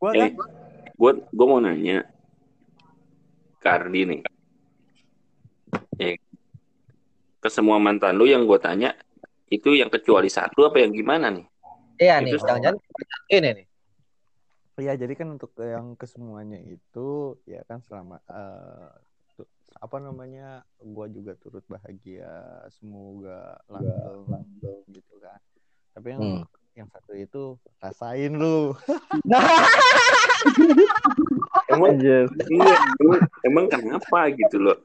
[0.01, 0.31] gua Eh,
[0.93, 1.97] gue gue mau nanya
[3.59, 4.21] ke Ardi nih.
[5.99, 6.17] Eh,
[7.38, 8.95] ke semua mantan lu yang gue tanya
[9.49, 11.47] itu yang kecuali satu apa yang gimana nih?
[12.01, 12.81] Iya nih, Itu- jangan-jangan
[13.29, 13.67] ini nih.
[14.73, 17.09] Iya, jadi kan untuk yang kesemuanya itu
[17.45, 18.88] ya kan selama eh,
[19.37, 22.33] tu- apa namanya, gua juga turut bahagia,
[22.73, 25.37] semoga langgeng langgeng gitu kan.
[25.93, 26.45] Tapi yang Hmm.
[26.73, 27.43] yang satu itu
[27.79, 28.73] rasain lu.
[31.73, 32.27] Emang iya,
[33.01, 34.77] emang, emang kenapa gitu loh?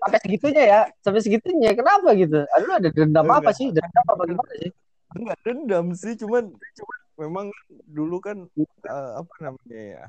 [0.00, 1.70] Sampai segitunya ya, sampai segitunya.
[1.76, 2.42] Kenapa gitu?
[2.58, 3.54] Aduh, ada dendam apa Enggak.
[3.54, 3.66] sih?
[3.70, 4.70] Dendam apa gimana sih?
[5.14, 7.46] Enggak dendam sih, cuman cuman memang
[7.86, 10.04] dulu kan eh, apa namanya ya?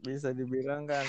[0.00, 1.04] Bisa dibilang kan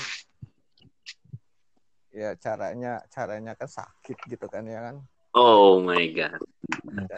[2.09, 4.95] ya caranya caranya kan sakit gitu kan ya kan.
[5.37, 6.41] Oh my god.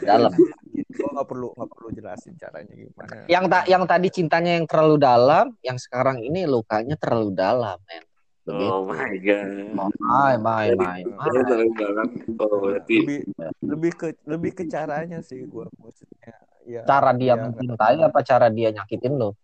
[0.04, 0.36] Dalam.
[0.88, 1.02] Gitu.
[1.02, 3.16] Gua nggak perlu nggak perlu jelasin caranya gimana.
[3.30, 8.04] Yang tak yang tadi cintanya yang terlalu dalam, yang sekarang ini lukanya terlalu dalam, men.
[8.42, 8.74] Begitu.
[8.74, 9.54] Oh my god.
[10.02, 11.44] Mai, mai, mai, Saya mai.
[11.46, 12.08] tahu banget.
[12.42, 13.20] Oh berarti lebih
[13.62, 16.34] lebih ke lebih ke caranya sih gua maksudnya
[16.66, 19.38] ya Cara dia ya, mencintai apa cara dia nyakitin lo?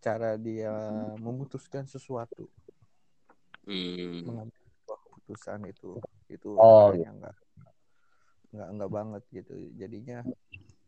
[0.00, 0.72] cara dia
[1.20, 2.48] memutuskan sesuatu
[3.68, 5.90] hmm, mengambil sebuah keputusan itu
[6.32, 7.36] itu Oh, kayaknya enggak
[8.50, 10.18] enggak enggak banget gitu jadinya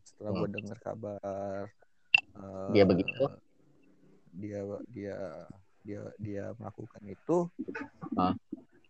[0.03, 1.63] setelah gua dengar kabar
[2.35, 3.23] eh, Dia begitu?
[4.33, 5.15] dia dia
[5.81, 7.37] dia dia melakukan itu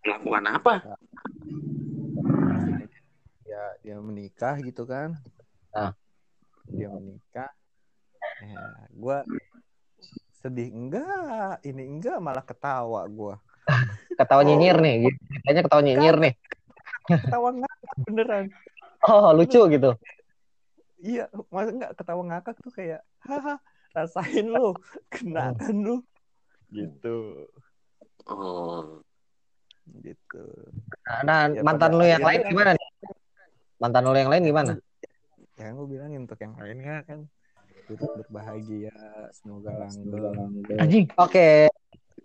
[0.03, 0.73] melakukan apa?
[2.13, 2.87] maksudnya
[3.43, 5.17] dia dia menikah gitu kan
[5.69, 5.91] Ah.
[6.65, 7.49] dia menikah
[8.39, 9.17] ya, gue
[10.37, 13.35] sedih enggak ini enggak malah ketawa gue
[14.19, 15.17] Ketawa nyinyir nih, gitu.
[15.41, 16.33] Kayaknya ketawa nyinyir nih.
[17.09, 18.45] ketawa ngakak beneran
[19.03, 19.91] Oh, lucu gitu.
[21.03, 23.59] iya masa enggak ketawa ngakak tuh kayak haha
[23.91, 24.71] rasain lu
[25.11, 25.99] kena kan lu
[26.71, 27.47] gitu
[28.23, 29.03] Oh,
[29.99, 30.43] gitu
[31.27, 32.87] Nah, Ya, mantan pada lu yang lain gimana nih?
[33.83, 34.71] Mantan lu yang lain gimana?
[35.59, 37.27] ya kan gue bilangin untuk yang lainnya kan
[37.85, 38.95] turut berbahagia
[39.35, 41.05] semoga langgeng Anjing.
[41.19, 41.67] Oke.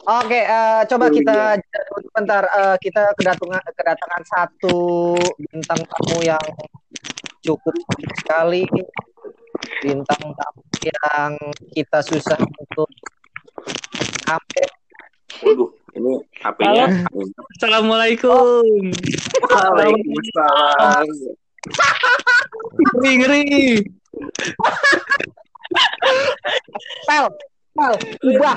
[0.06, 2.42] Oke, eh, coba kita jeda dulu sebentar.
[2.46, 4.78] Eh, kita kedatangan kedatangan satu
[5.42, 6.46] bintang tamu yang
[7.42, 7.74] cukup
[8.22, 8.62] sekali.
[9.82, 11.34] Bintang tamu yang
[11.74, 12.86] kita susah untuk
[14.30, 14.74] update.
[15.38, 16.86] waduh, ini HP-nya.
[17.58, 18.64] Assalamualaikum.
[19.50, 21.06] Waalaikumsalam.
[22.98, 23.46] Ngeri ngeri.
[27.06, 27.26] Pel,
[27.78, 27.94] pel,
[28.34, 28.56] ubah,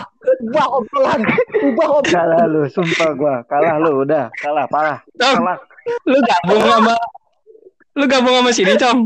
[0.50, 1.22] ubah obrolan,
[1.62, 2.14] ubah obrolan.
[2.18, 3.36] Kalah lu, sumpah gua.
[3.46, 4.34] Kalah lu, udah.
[4.42, 5.00] Kalah, parah.
[5.22, 5.62] Kalah.
[6.06, 6.94] lu gabung sama
[7.98, 9.00] lu gabung sama sini, Cong.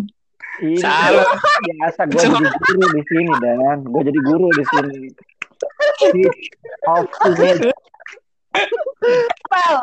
[0.63, 1.28] Ini Salah.
[1.67, 4.97] biasa gua jadi guru di sini dan gua jadi guru di sini.
[5.99, 6.32] Teach
[6.88, 7.71] of image.
[9.51, 9.75] Pel,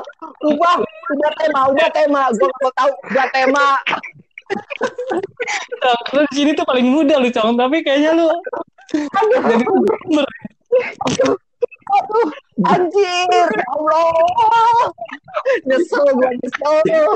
[0.48, 0.80] ubah,
[1.12, 2.22] ubah tema, ubah tema.
[2.32, 3.66] Gue gak mau tahu, ubah tema.
[5.80, 8.28] Cong, lu di sini tuh paling muda lu, Cong, tapi kayaknya lu
[8.92, 10.28] jadi boomer.
[11.92, 12.28] Aduh,
[12.64, 14.88] anjir, ya Allah.
[15.68, 17.08] Nyesel gue, nyesel.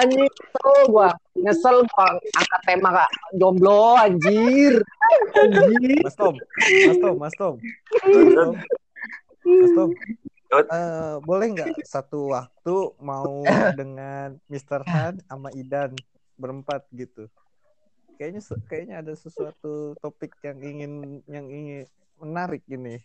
[0.00, 1.08] Anjir, nyesel gue.
[1.38, 2.08] Nyesel gue
[2.38, 4.80] angkat tema kak jomblo, anjir.
[5.36, 6.00] Anjir.
[6.04, 8.50] Mas Tom, Mas Tom, Mas Tom, Mas Tom,
[9.44, 9.90] Mas Tom.
[10.48, 10.64] Yot.
[10.72, 13.44] Eh, boleh nggak satu waktu mau
[13.80, 14.80] dengan Mr.
[14.88, 15.92] Han sama Idan
[16.38, 17.26] berempat gitu?
[18.16, 21.86] Kayaknya kayaknya ada sesuatu topik yang ingin yang ingin
[22.18, 22.98] menarik ini.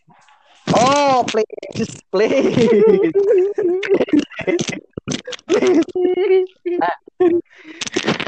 [0.74, 2.56] Oh, please, please.
[6.80, 6.96] Nah,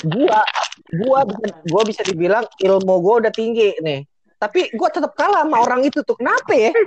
[0.07, 0.41] gua,
[0.95, 4.07] gua, bisa- gua bisa dibilang ilmu gua udah tinggi nih.
[4.37, 6.15] Tapi gua tetap kalah sama orang itu tuh.
[6.19, 6.71] Kenapa ya?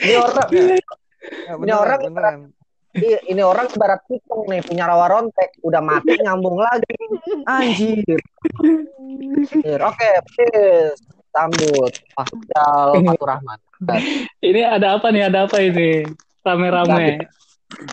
[0.00, 0.48] Ini orang,
[1.20, 2.36] Ya, Ini orang- beneran.
[2.92, 6.96] iya, ini orang sebarat pikung nih punya rawa rontek, udah mati nyambung lagi.
[7.44, 8.18] Anjir.
[8.58, 9.78] Anjir.
[9.80, 10.96] Oke, please
[11.30, 13.58] sambut Pascal Faturrahman.
[14.40, 15.28] Ini ada apa nih?
[15.28, 16.02] Ada apa ini?
[16.40, 16.98] Rame-rame.
[16.98, 17.14] Eh,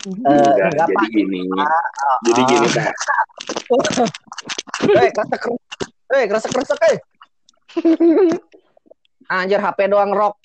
[0.07, 1.07] Enggak, enggak, jadi Pak.
[1.11, 1.39] gini.
[2.23, 2.93] Jadi gini, Kak.
[4.97, 5.61] Eh, kata ker-
[6.09, 6.97] Eh, kresek-kresek eh.
[9.27, 10.39] Anjir HP doang rock.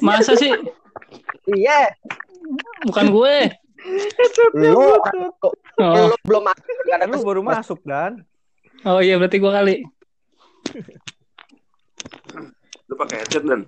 [0.00, 0.50] Masa sih?
[1.46, 1.92] Iya,
[2.84, 3.36] Bukan gue.
[4.54, 4.80] lu,
[5.76, 6.72] Oh, lu belum masuk
[7.04, 8.24] Lu baru masuk dan
[8.84, 9.76] oh iya berarti gue kali.
[12.88, 13.60] Lu pakai headset dan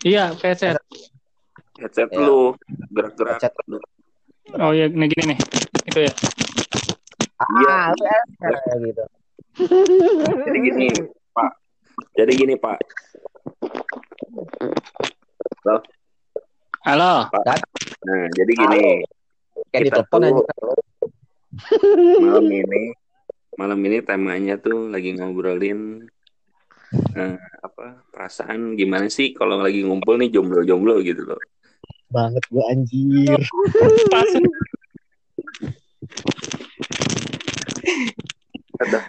[0.00, 0.78] Iya, headset.
[1.76, 2.22] headset Ya.
[2.22, 2.54] lu
[2.94, 3.42] gerak-gerak.
[3.42, 3.52] Headset.
[4.56, 5.38] Oh iya, nih gini nih.
[5.84, 6.12] Itu ya.
[7.36, 8.18] Ah, lu ya,
[8.78, 9.04] gitu.
[10.46, 10.86] Jadi gini,
[11.34, 11.50] Pak.
[12.14, 12.78] Jadi gini, Pak.
[16.86, 17.26] Halo.
[18.06, 19.02] Nah, jadi gini,
[19.68, 20.54] Kayak di Kita telepon tuh- aja.
[22.22, 22.82] malam ini
[23.58, 26.06] malam ini temanya tuh lagi ngobrolin
[27.16, 31.40] eh, apa perasaan gimana sih kalau lagi ngumpul nih jomblo-jomblo gitu loh.
[32.08, 33.42] Banget gua anjir.
[34.12, 34.30] Pas.
[38.78, 39.00] Ada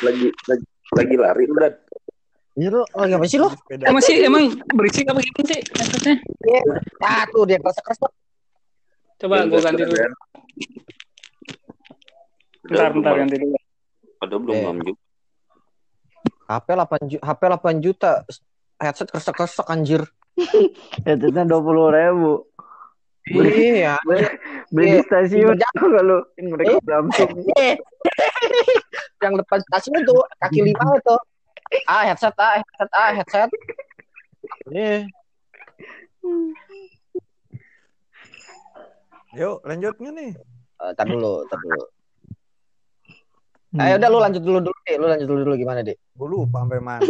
[0.00, 0.64] lagi lagi
[0.96, 1.70] lagi lari udah
[2.56, 3.52] Iya lu, oh, apa sih lu?
[3.52, 3.84] sepeda.
[3.92, 6.14] Emang sih emang berisik apa gimana sih headsetnya?
[7.04, 8.12] Ah, tuh dia kresek-kresek.
[9.20, 9.96] Coba gue ganti dulu.
[12.64, 13.56] Bentar, bentar ganti dulu.
[14.16, 14.62] Padahal belum Eh.
[14.64, 15.00] belum juga.
[16.46, 18.12] HP 8 juta, HP 8 juta.
[18.76, 20.02] Headset kresek-kresek anjir.
[21.04, 22.32] Headsetnya dua puluh ribu.
[23.26, 23.96] Iya.
[24.68, 25.04] Beli di Iya.
[25.04, 27.32] stasiun kalau mereka Samsung.
[27.56, 27.74] Eh.
[29.24, 31.16] Yang depan stasiun tuh kaki lima itu.
[31.90, 33.50] Ah, headset, ah, headset, ah, headset.
[34.70, 35.10] Ini
[39.36, 40.30] Yuk, lanjutnya nih.
[40.76, 41.84] Eh, tar dulu, tar dulu.
[43.76, 45.92] Ayo udah lu lanjut dulu dulu deh, lu lanjut dulu dulu gimana deh?
[46.16, 47.04] Gue lupa sampai mana.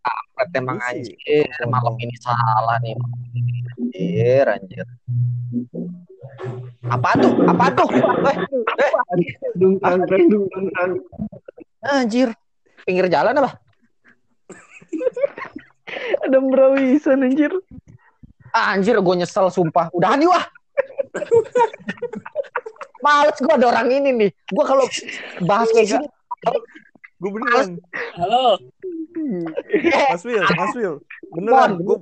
[0.00, 2.92] Kampret emang anjir, malam ini salah nih.
[3.78, 4.86] Anjir, anjir.
[6.90, 7.32] Apa tuh?
[7.48, 7.88] Apa tuh?
[8.76, 8.90] Eh,
[9.56, 10.90] Dungkang, dungkang.
[11.80, 12.28] anjir.
[12.86, 13.50] Pinggir jalan apa?
[16.26, 17.52] Ada merawisan anjir.
[18.50, 19.90] Ah, anjir, gue nyesel sumpah.
[19.94, 20.46] Udahan yuk ah.
[23.04, 24.30] Males gue ada orang ini nih.
[24.52, 24.84] Gue kalau
[25.48, 26.06] bahas kayak gini,
[27.20, 27.80] Gue beneran.
[28.16, 28.60] Halo.
[30.12, 30.96] Mas Will, Mas Will.
[31.32, 31.80] Beneran.
[31.80, 31.96] Gue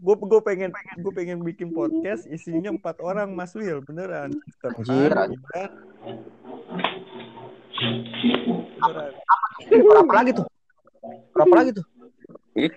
[0.00, 4.32] gue gue pengen gue pengen bikin podcast isinya empat orang Mas Will beneran
[4.64, 5.36] Anjir, beneran
[9.68, 10.46] berapa lagi tuh?
[11.32, 11.86] Berapa lagi tuh?
[12.56, 12.72] Hmm?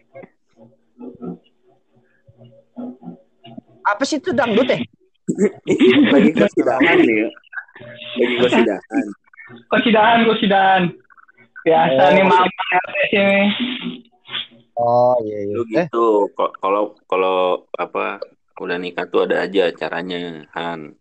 [3.84, 4.80] Apa sih itu dangdut ya?
[6.12, 7.30] lagi kesidahan nih ya.
[8.20, 9.06] Lagi kesidahan.
[9.70, 10.84] Kosidahan, kosidahan.
[11.64, 12.12] Biasa Oh.
[12.12, 13.42] nih maaf RT sini.
[14.76, 15.54] Oh iya iya.
[15.54, 16.28] Lu Eh, gitu.
[16.36, 17.38] Kalau kalau
[17.78, 18.20] apa
[18.60, 20.96] udah nikah tuh ada aja caranya, Han.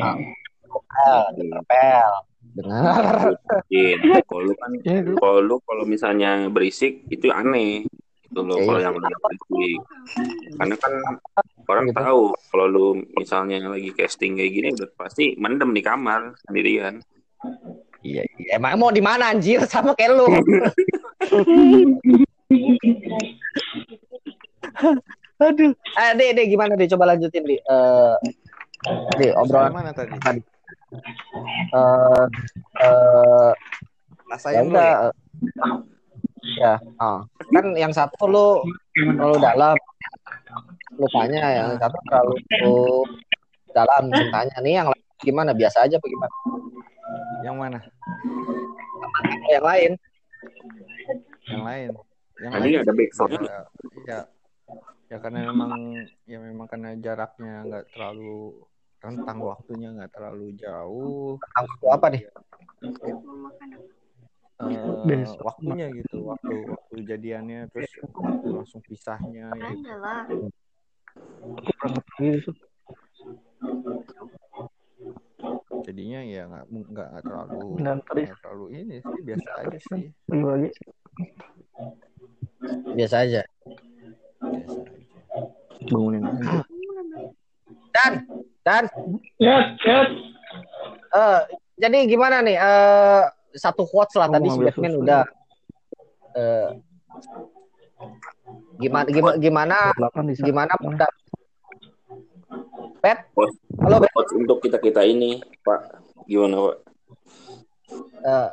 [0.00, 1.26] ah,
[1.66, 2.12] pel.
[2.50, 3.34] Dengar.
[3.68, 3.96] Iya.
[4.24, 7.86] Kalau lu kan Ya, lu- kalau lu kalau misalnya berisik itu aneh.
[8.24, 8.86] Itu loh Iya, kalau iya.
[8.86, 9.78] yang lagi berisik.
[10.54, 10.92] Karena kan
[11.64, 11.96] orang Gitu.
[11.96, 16.98] tahu kalau lu misalnya lagi casting kayak gini udah pasti mendem di kamar sendirian.
[18.00, 18.56] Iya, iya.
[18.56, 20.26] Emang mau di mana anjir sama kayak lu.
[25.40, 25.72] Aduh.
[25.72, 26.86] Eh, Dek, Dek, gimana deh?
[26.86, 27.60] Coba lanjutin, Dek.
[27.60, 28.14] Eh,
[29.16, 30.40] Dek, obrolan mana tadi tadi.
[30.90, 32.24] Eh,
[32.82, 34.90] eh, ya Rasain lu udah.
[34.90, 35.72] ya?
[36.40, 37.20] Ya, ah.
[37.52, 38.48] kan yang satu lu
[38.96, 39.76] terlalu dalam
[40.98, 42.36] lukanya, yang satu terlalu
[43.70, 44.56] dalam cintanya.
[44.64, 45.50] Nih yang lain gimana?
[45.54, 46.34] Biasa aja apa gimana?
[47.44, 47.78] yang mana
[49.50, 49.92] Yang lain.
[51.50, 51.90] yang lain
[52.40, 53.60] yang Tadi lain ada sih, backsound-nya ya,
[54.06, 54.20] ya
[55.10, 55.72] ya karena memang
[56.24, 58.54] ya memang karena jaraknya nggak terlalu
[59.00, 62.22] rentang waktunya nggak terlalu jauh Waktu apa nih?
[65.08, 65.40] Besok.
[65.40, 69.72] waktunya gitu waktu waktu jadiannya terus waktu langsung pisahnya ya
[72.20, 72.52] gitu.
[75.80, 80.68] Jadinya ya nggak nggak terlalu nggak terlalu ini sih biasa aja sih Biasa aja.
[82.92, 83.42] biasa aja
[85.88, 86.60] bangunin aja.
[87.90, 88.12] Dan,
[88.60, 88.84] dan,
[89.40, 89.98] Ya, ya.
[91.10, 91.40] eh
[91.80, 92.56] jadi gimana nih?
[92.60, 93.22] Eh
[93.56, 95.24] satu quotes lah Kamu tadi si Batman udah.
[96.36, 96.68] Eh
[98.80, 99.76] gimana gimana gimana
[100.40, 101.20] gimana pendapat
[103.00, 103.18] Pet?
[103.80, 104.12] Halo, Bet.
[104.36, 105.80] Untuk kita kita ini, Pak.
[106.28, 106.76] Gimana, Pak?
[108.20, 108.48] Eh,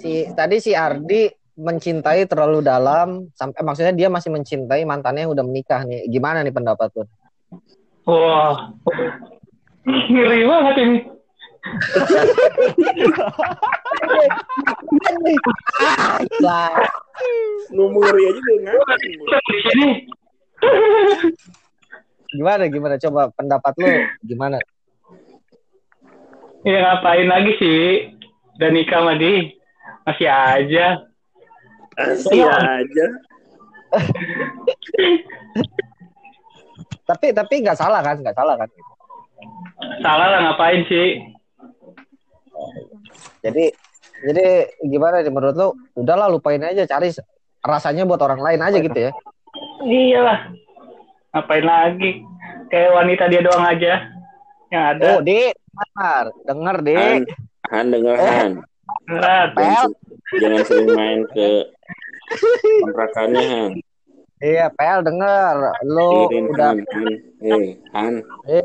[0.00, 1.28] si tadi si Ardi
[1.58, 6.08] mencintai terlalu dalam sampai maksudnya dia masih mencintai mantannya yang udah menikah nih.
[6.08, 7.04] Gimana nih pendapat lu?
[8.08, 8.72] Wah.
[9.84, 10.98] Ngeri banget ini.
[15.76, 16.72] Ah, lah.
[17.68, 18.96] Ngomong ngeri aja gue ngakak.
[19.28, 19.88] Di sini.
[22.32, 23.92] Gimana gimana coba pendapat lu
[24.24, 24.56] gimana?
[26.64, 28.08] Ya ngapain lagi sih?
[28.56, 29.52] Dan nikah sama di
[30.08, 31.04] masih aja.
[32.00, 33.06] Asli aja.
[37.08, 38.20] Tapi tapi nggak salah kan?
[38.20, 38.68] Nggak salah kan?
[40.04, 41.24] Salah lah ngapain sih?
[43.40, 43.72] Jadi
[44.28, 45.68] jadi gimana nih menurut lu?
[45.96, 47.08] Udahlah lupain aja cari
[47.64, 49.12] rasanya buat orang lain aja gitu ya.
[49.88, 50.52] Iyalah.
[51.32, 52.10] Ngapain lagi?
[52.68, 54.04] Kayak wanita dia doang aja
[54.68, 55.16] yang ada.
[55.16, 57.00] Oh, Dik, denger, denger, Dik.
[57.00, 57.22] Han,
[57.72, 58.50] Han denger Han.
[59.08, 59.48] Berat.
[59.56, 59.86] Pel,
[60.44, 61.48] Jangan sering main ke
[62.84, 63.70] kontrakannya Han.
[64.40, 65.54] Iya, Pel denger.
[65.84, 66.70] Lu Dengerin udah
[67.40, 67.62] Han.
[67.92, 68.14] Han.
[68.46, 68.64] Eh,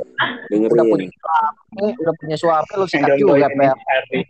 [0.51, 1.09] udah punya Dengerin.
[1.11, 3.73] suami, udah punya suami lu sikat juga, Pel.
[3.83, 4.21] Harry.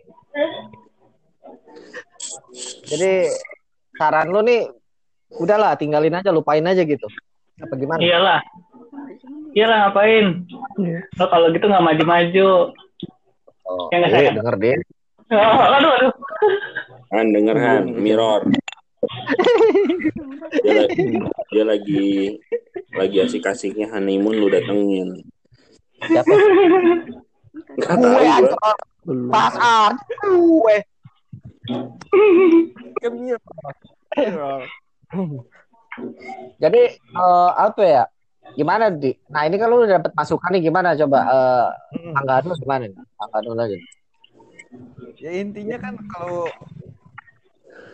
[2.84, 3.12] Jadi
[3.94, 4.66] saran lu nih
[5.34, 7.06] udahlah tinggalin aja, lupain aja gitu.
[7.56, 8.00] Apa gimana?
[8.00, 8.40] Iyalah.
[9.54, 10.26] Iyalah ngapain?
[11.14, 12.48] Lo kalau gitu nggak maju-maju.
[13.64, 14.36] Oh, Ya, sayang.
[14.36, 14.78] denger, Dik.
[15.32, 15.40] Oh,
[15.78, 16.12] aduh, aduh.
[17.10, 17.82] Han denger Han.
[17.96, 18.44] Mirror.
[20.64, 20.92] Dia, la-
[21.52, 22.06] dia lagi
[22.94, 25.22] lagi asik-asiknya honeymoon lu datengin.
[26.04, 26.34] Siapa?
[27.74, 28.12] Enggak tahu
[29.04, 29.54] Gue pas
[30.24, 30.76] gue.
[36.58, 38.04] Jadi eh, apa ya?
[38.54, 39.10] Gimana di?
[39.32, 41.66] Nah ini lu udah dapet masukan nih gimana coba eh
[42.14, 42.96] tanggapan lu gimana nih?
[43.18, 43.78] Tanggapan lu lagi.
[45.22, 46.50] ya intinya kan kalau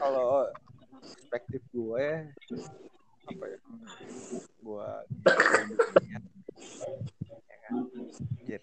[0.00, 0.48] kalau
[1.10, 2.06] perspektif gue
[3.30, 3.58] apa ya
[4.60, 6.18] buat dunia
[7.30, 7.72] ya kan
[8.40, 8.62] Anjir.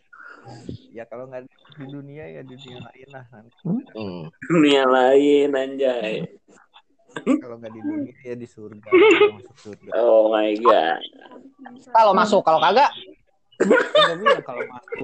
[0.92, 3.56] ya kalau nggak di dunia ya di dunia lain lah nanti
[3.96, 4.24] Hmm.
[4.44, 6.14] Dunia lain anjay.
[7.40, 11.02] kalau nggak di dunia ya di surga masuk surga Oh my god.
[11.90, 12.92] Kalau masuk, kalau kagak,
[13.58, 14.96] bilang kalau masuk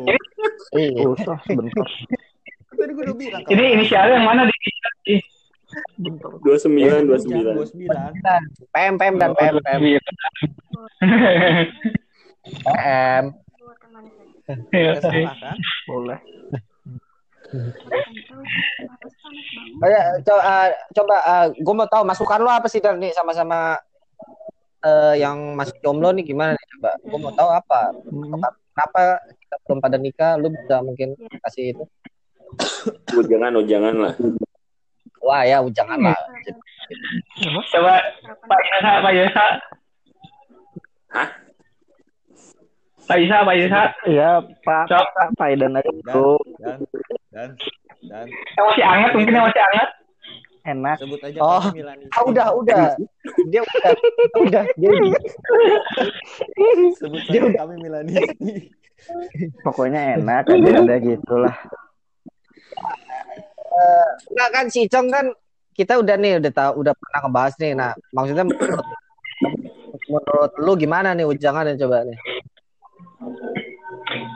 [0.78, 1.04] iya.
[1.10, 1.88] Usah bentar.
[2.74, 5.18] tadi gue udah bilang Ini inisialnya yang mana di?
[6.44, 7.54] Dua sembilan, dua sembilan.
[7.56, 8.10] dua sembilan
[8.74, 9.82] PM, PM dan PM, PM,
[12.64, 13.26] PM.
[15.88, 16.20] Boleh.
[19.78, 21.16] Oh, ya, coba, coba
[21.54, 23.78] gue mau tahu masukan lu apa sih dan nih sama-sama
[24.82, 26.92] eh, yang masih jomblo nih gimana nih coba?
[27.06, 27.82] Gue mau tahu apa?
[28.74, 30.34] Kenapa kita belum pada nikah?
[30.42, 31.14] Lu bisa mungkin
[31.46, 31.84] kasih itu?
[33.14, 34.14] Ujangan, ujangan lah.
[35.24, 36.18] Wah ya, jangan lah.
[37.72, 37.96] Coba
[38.44, 39.46] Pak Yesa, Pak Yesa.
[41.16, 41.30] Hah?
[43.08, 43.82] Pak Yesa, Pak Yesa.
[44.08, 44.32] Ya,
[44.68, 45.08] Pak, Cok.
[45.16, 46.36] Pak Paidan aja dulu.
[46.60, 46.80] dan
[47.32, 47.50] dan
[48.12, 49.90] dan Yang masih hangat, mungkin yang masih hangat.
[50.64, 50.96] Enak.
[50.96, 51.66] sebut aja Oh.
[51.76, 52.96] Milani Ah, udah, udah.
[53.52, 53.92] Dia udah,
[54.40, 54.64] udah.
[54.80, 54.92] Dia
[56.96, 58.16] sebut Dia saja kami Milani
[59.68, 61.56] Pokoknya enak aja ada gitulah.
[64.34, 65.26] Enggak kan si Cong kan
[65.74, 67.74] kita udah nih udah tahu udah pernah ngebahas nih.
[67.74, 68.88] Nah, maksudnya menurut,
[70.06, 72.18] menurut lu gimana nih ujangan ya coba nih?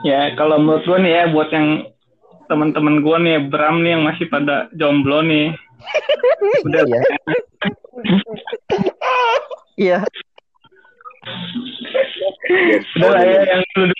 [0.06, 1.86] Ya, kalau menurut gue nih ya, buat yang
[2.50, 5.54] teman-teman gue nih, Bram nih yang masih pada jomblo nih.
[6.66, 7.00] Udah, Iya.
[9.78, 9.98] Iya.
[12.98, 13.94] udah lah ya yang dulu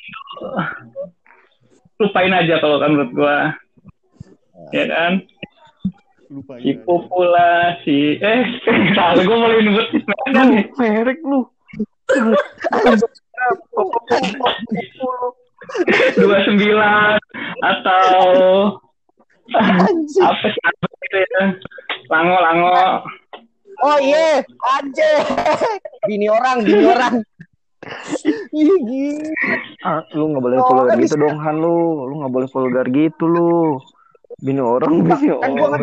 [1.98, 3.36] lupain aja kalau kan menurut gue.
[4.72, 5.12] Ya kan?
[6.28, 8.20] lupa Si Pupula, si...
[8.20, 8.44] Eh,
[8.96, 9.88] salah gue boleh nyebut.
[10.76, 11.48] Merek lu.
[16.16, 17.16] dua sembilan
[17.60, 18.24] atau
[20.24, 21.44] apa sih apa gitu ya
[22.08, 23.04] lango lango
[23.78, 24.42] Oh iya,
[24.74, 25.22] anjir.
[26.10, 27.22] Bini orang, bini orang.
[29.86, 32.10] Ah, lu nggak boleh Oh, vulgar gitu dong Han lu.
[32.10, 33.78] Lu nggak boleh vulgar gitu lu.
[34.38, 35.82] Bini orang, bini Kan gua kan-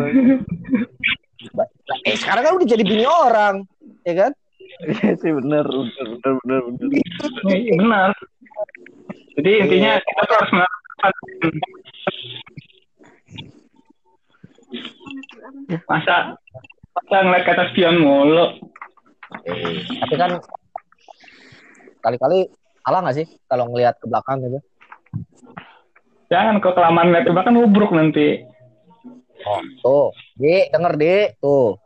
[2.08, 3.68] Eh, sekarang kan udah jadi bini orang,
[4.02, 4.32] ya kan?
[4.76, 6.88] Iya sih bener, bener, bener, bener, bener.
[7.48, 8.10] Iya, benar
[9.36, 11.12] jadi intinya kita tuh harus melakukan
[15.84, 16.16] masa
[16.96, 18.46] masa ngeliat kata spion mulu
[20.00, 20.40] Tapi kan
[22.00, 22.48] kali-kali
[22.80, 24.58] salah nggak sih kalau ngelihat ke belakang gitu?
[26.26, 28.42] Jangan kok kelamaan ke belakang nubruk nanti
[29.46, 31.78] Oh, tuh, Di, denger Di, tuh.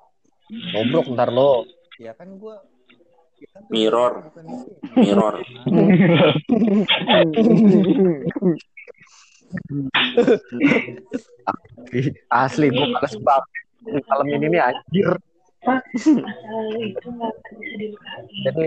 [0.48, 1.68] Goblok ntar lo.
[2.00, 2.56] ya kan gue
[3.68, 4.32] Mirror.
[4.96, 5.34] Mirror.
[12.32, 13.50] Asli gue males banget.
[14.08, 15.08] Malam ini nih anjir.
[18.44, 18.66] Jadi.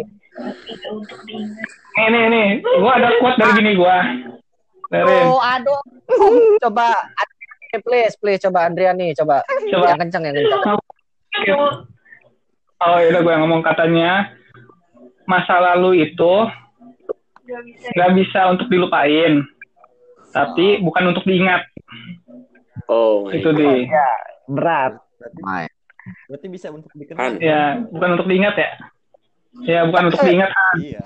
[1.94, 2.48] Nih, nih, nih.
[2.62, 3.98] Gua ada quote dari gini gua.
[4.92, 5.82] Oh, aduh.
[6.60, 9.42] Coba Andrian, please, please coba Andrian nih, coba.
[9.72, 9.96] Coba.
[9.96, 10.78] Yang kencang, yang kencang.
[12.84, 14.36] Oh, ya udah gue ngomong katanya
[15.24, 16.34] masa lalu itu
[17.44, 19.44] Nggak bisa bisa untuk dilupain,
[20.32, 21.60] tapi bukan untuk diingat.
[22.88, 23.60] Oh, my Itu God.
[23.60, 23.68] di,
[24.48, 24.96] Berat.
[25.20, 25.42] Berarti,
[26.32, 27.00] berarti bisa untuk Han.
[27.04, 27.44] dikenal.
[27.44, 28.70] ya bukan untuk diingat ya.
[29.64, 30.52] Ya bukan untuk diingat.
[30.80, 31.04] Iya.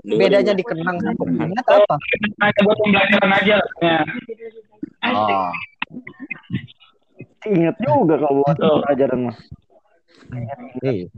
[0.00, 1.96] Bedanya dikenang sama ingat apa?
[2.40, 3.56] Hanya buat pembelajaran aja.
[3.84, 4.00] Ya.
[5.12, 5.52] Oh,
[7.42, 8.80] Ingat juga kalau buat Betul.
[8.86, 9.36] pelajaran mah.
[10.80, 11.10] iya,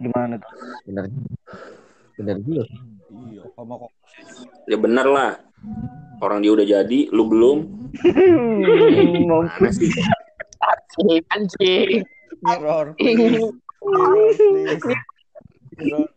[0.00, 0.52] Gimana tuh?
[0.88, 1.04] benar.
[2.16, 2.64] Benar juga.
[3.28, 3.42] Iya.
[3.52, 3.92] Sama kok.
[4.70, 5.32] Ya bener lah.
[6.24, 7.58] Orang dia udah jadi, lu belum.
[9.28, 9.76] Mampus.
[10.64, 12.00] Anjing, anjing.
[12.40, 12.96] Mirror.
[12.96, 13.52] Mirror, please.
[15.76, 16.08] Mirror,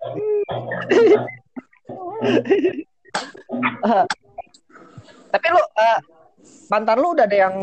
[0.88, 1.20] please.
[5.30, 6.00] Tapi lu eh,
[6.70, 7.56] mantan lu udah ada yang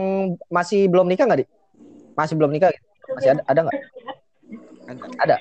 [0.49, 1.47] masih belum nikah nggak, Di?
[2.15, 2.71] Masih belum nikah?
[2.71, 2.87] gitu?
[3.15, 3.75] Masih ada ada nggak?
[5.19, 5.37] Ada.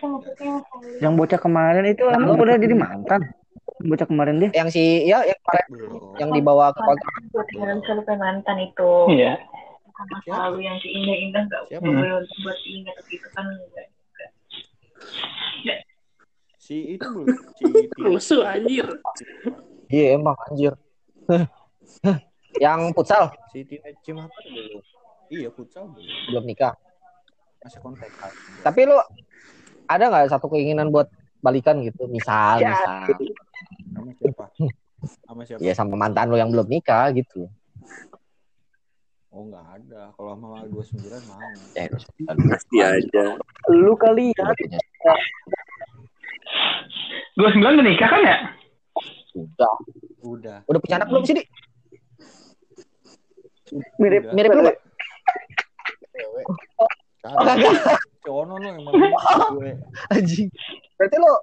[1.02, 3.22] Yang bocah kemarin itu emang udah jadi mantan.
[3.86, 4.50] Bocah kemarin dia.
[4.58, 6.18] Yang si ya yang kemarin Belum.
[6.18, 6.82] yang dibawa ke
[7.54, 9.38] jangan sampai mantan itu Iya.
[9.96, 13.88] masa lalu yang indah-indah nggak boleh untuk buat diingat gitu kan enggak
[16.66, 17.28] Si itu belum.
[17.53, 17.66] Si.
[18.09, 18.89] Rusuh anjir.
[19.86, 20.74] Iya emang anjir.
[22.66, 24.82] yang futsal Si Tina Cimapak belum.
[25.30, 26.09] Iya, futsal belum.
[26.34, 26.74] belum nikah.
[27.61, 28.09] Masih kontak.
[28.66, 28.97] Tapi lu
[29.86, 31.05] ada nggak satu keinginan buat
[31.45, 32.09] balikan gitu?
[32.09, 32.74] Misal, Ya.
[32.74, 33.13] misal.
[33.93, 34.45] sama siapa?
[35.22, 35.59] Sama siapa?
[35.61, 37.45] Ya sama mantan lu yang belum nikah gitu.
[39.30, 40.09] Oh, nggak ada.
[40.18, 41.45] Kalau sama 29 mau.
[41.78, 41.86] Ya,
[42.49, 43.26] Pasti aja.
[43.70, 44.49] Lu kali ya.
[47.36, 48.38] Dua sembilan udah nikah kan ya?
[49.36, 49.76] Udah.
[50.24, 50.58] Udah.
[50.66, 51.43] Udah punya anak belum sih, Di?
[53.99, 54.34] Mirip Udah.
[54.34, 54.72] Mirip lu.
[56.80, 57.74] Oh, Kagak.
[58.22, 59.72] Si Ono lu emang gue.
[60.14, 60.49] Anjing.
[60.97, 61.34] Berarti lu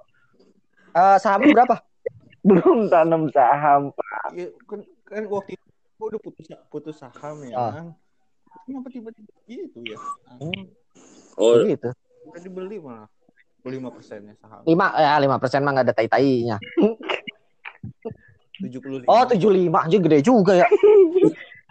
[0.93, 1.77] eh saham berapa?
[2.43, 3.95] belum tanam saham.
[4.35, 7.55] Iya, kan, kan waktu itu gue udah putus putus saham ya.
[7.55, 7.71] Ah.
[7.71, 7.87] Kan?
[8.67, 9.97] Kenapa tiba-tiba gitu ya?
[10.39, 10.67] Hmm,
[11.39, 11.89] Oh, gitu.
[12.29, 13.09] Udah dibeli malah.
[13.63, 14.61] 5 persennya saham.
[14.67, 16.57] Lima ya lima persen mah nggak ada tai-tainya.
[18.59, 19.07] 75.
[19.07, 20.67] Oh tujuh lima anjir gede juga ya.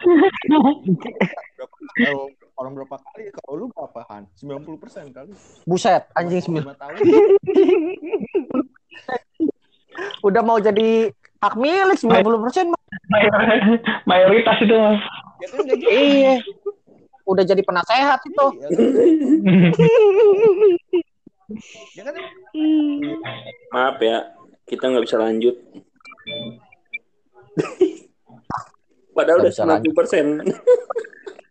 [0.02, 2.26] Berapa, kalau
[2.58, 3.30] orang berapa kali?
[3.30, 4.24] Kalau lu berapa Han?
[4.34, 5.30] 90 persen kali.
[5.62, 6.74] Buset anjing sembilan.
[6.74, 6.96] 5 tahun.
[10.26, 12.80] Udah mau jadi hak milik 90 persen mah.
[13.08, 14.74] Mayor- Mayoritas itu.
[14.74, 14.98] Ya
[15.48, 15.90] kan udah gitu.
[15.90, 16.34] Iya.
[17.22, 18.46] Udah jadi penasehat itu.
[18.58, 18.78] Iya, kan?
[21.96, 22.14] Ya kan
[23.72, 24.18] maaf ya.
[24.64, 25.56] Kita nggak bisa lanjut.
[29.16, 30.26] Padahal Nggak udah 90 persen.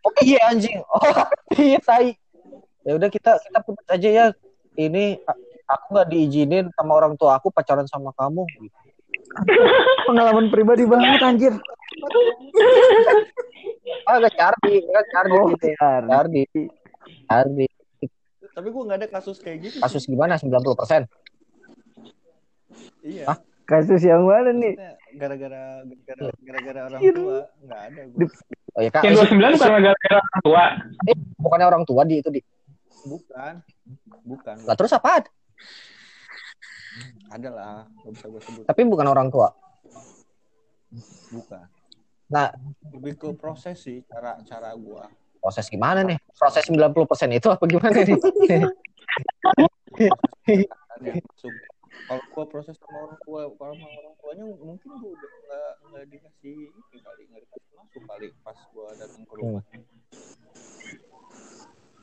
[0.01, 0.81] Oh iya anjing.
[0.81, 0.97] Oh
[1.61, 2.17] iya tai.
[2.81, 4.25] Ya udah kita kita putus aja ya.
[4.73, 5.21] Ini
[5.69, 8.41] aku nggak diizinin sama orang tua aku pacaran sama kamu.
[10.09, 11.53] Pengalaman pribadi banget anjir.
[14.09, 15.65] Ah gak Cardi, gak Cardi Oh, gitu.
[15.69, 15.77] ya.
[15.77, 16.09] Cardi.
[16.09, 16.43] Cardi.
[17.29, 17.65] Cardi.
[18.51, 19.77] Tapi gue nggak ada kasus kayak gitu.
[19.77, 19.83] sih.
[19.83, 20.35] Kasus gimana?
[20.35, 21.01] 90 persen.
[23.01, 23.25] Iya.
[23.27, 23.37] Hah?
[23.63, 24.75] Kasus yang mana nih?
[25.15, 28.27] Gara-gara gara- gara-gara orang tua nggak ada gue.
[28.71, 29.03] Oh iya kak.
[29.03, 30.63] Yang dua sembilan bukan gara-gara orang tua.
[31.07, 32.41] Eh, bukannya orang tua di itu di.
[33.01, 33.53] Bukan.
[34.23, 34.55] Bukan.
[34.63, 35.23] Lah terus apa?
[37.31, 37.77] Ada lah.
[38.03, 38.63] Gak bisa gue sebut.
[38.67, 39.47] Tapi bukan orang tua.
[41.31, 41.63] Bukan.
[42.27, 42.47] Nah,
[42.91, 45.03] Lebih ke proses sih cara cara gue.
[45.41, 46.21] Proses gimana nih?
[46.37, 48.17] Proses 90 persen itu apa gimana nih?
[52.07, 56.03] Kalau gue proses sama orang tua, kalau sama orang tuanya mungkin gue udah nggak nggak
[56.11, 59.63] dikasih ini kali nggak dikasih masuk kali pas gue datang ke rumah.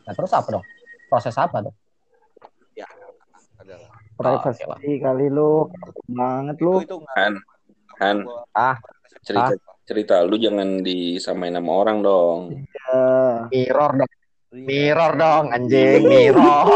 [0.03, 0.65] Nah terus apa dong?
[1.09, 1.77] Proses apa dong?
[2.73, 2.89] Ya
[3.61, 3.93] adalah.
[4.17, 4.79] Privasi oke lah.
[4.81, 5.69] kali lu.
[6.09, 6.73] Banget lu.
[6.81, 6.97] Itu itu.
[7.15, 7.33] Han,
[8.01, 8.77] Han, gua- Ah,
[9.21, 9.53] cerita
[9.85, 12.39] cerita lu jangan disamain sama orang dong.
[13.49, 13.69] Ya.
[13.69, 14.11] mirror dong.
[14.49, 14.65] Iya.
[14.65, 16.67] Mirror dong anjing, mirror.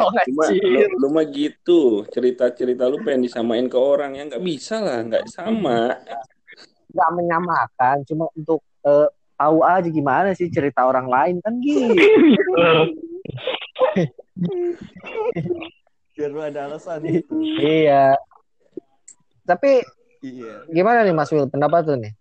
[0.00, 4.80] Oh Cuma lu, lu mah gitu, cerita-cerita lu pengen disamain ke orang yang nggak bisa
[4.80, 6.00] lah, nggak sama.
[6.88, 11.92] Gak menyamakan, cuma untuk eh, tahu aja gimana sih cerita orang lain kan gitu.
[16.16, 17.36] Biar lu ada alasan gitu.
[17.60, 18.16] iya.
[19.44, 19.84] Tapi
[20.24, 20.64] Iya.
[20.72, 22.16] gimana nih Mas Wil pendapat tuh nih?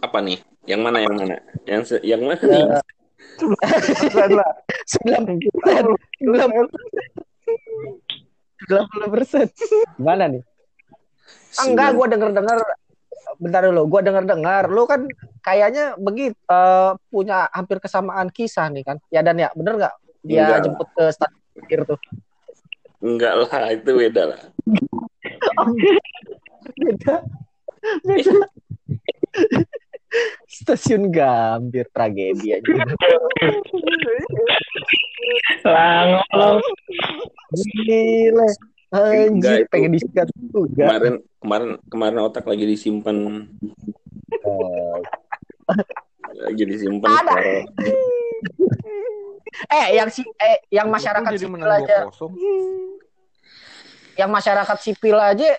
[0.00, 0.40] Apa nih?
[0.68, 1.36] Yang mana yang mana?
[1.64, 2.64] Yang se- yang mana nih?
[3.38, 4.52] Persen lah.
[4.84, 5.22] sembilan
[6.18, 6.66] sembilan
[8.58, 9.46] sembilan puluh persen
[9.94, 10.42] gimana nih
[11.58, 12.58] Ah, enggak gue denger dengar
[13.38, 15.06] bentar dulu gue denger dengar lu kan
[15.40, 19.94] kayaknya begitu eh, punya hampir kesamaan kisah nih kan ya dan ya bener nggak
[20.26, 20.58] dia Enggak.
[20.66, 21.98] jemput ke stasiun akhir tuh
[22.98, 24.40] Enggak lah, itu beda lah.
[26.82, 27.14] beda
[28.02, 28.32] beda
[30.48, 32.72] stasiun Gambir tragedi aja
[35.64, 36.62] Lah, ngolong.
[37.52, 38.48] gile
[38.88, 43.44] anjir pengen disikat juga Kemarin kemarin kemarin otak lagi disimpan
[46.38, 47.08] lagi disimpan.
[47.08, 47.34] Ada.
[49.68, 52.30] Eh yang si eh yang masyarakat sipil aja 2-0.
[54.14, 55.56] yang masyarakat sipil aja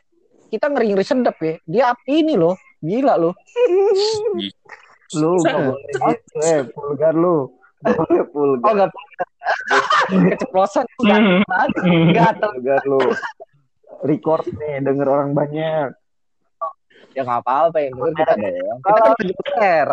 [0.49, 3.33] kita ngeri ngeri sedap ya dia ini loh gila loh
[5.17, 5.81] Lu gak boleh.
[5.89, 7.49] Gitu, eh, pulgar lu.
[7.81, 8.71] Gak boleh oh pulgar.
[8.77, 8.89] nggak
[10.37, 10.85] keceplosan.
[11.01, 11.41] Hmm.
[11.41, 13.01] nggak gatel Pulgar lu.
[14.05, 15.91] Record nih, denger orang banyak.
[17.17, 19.87] ya nggak apa apa yang denger kita kita kan jemput per.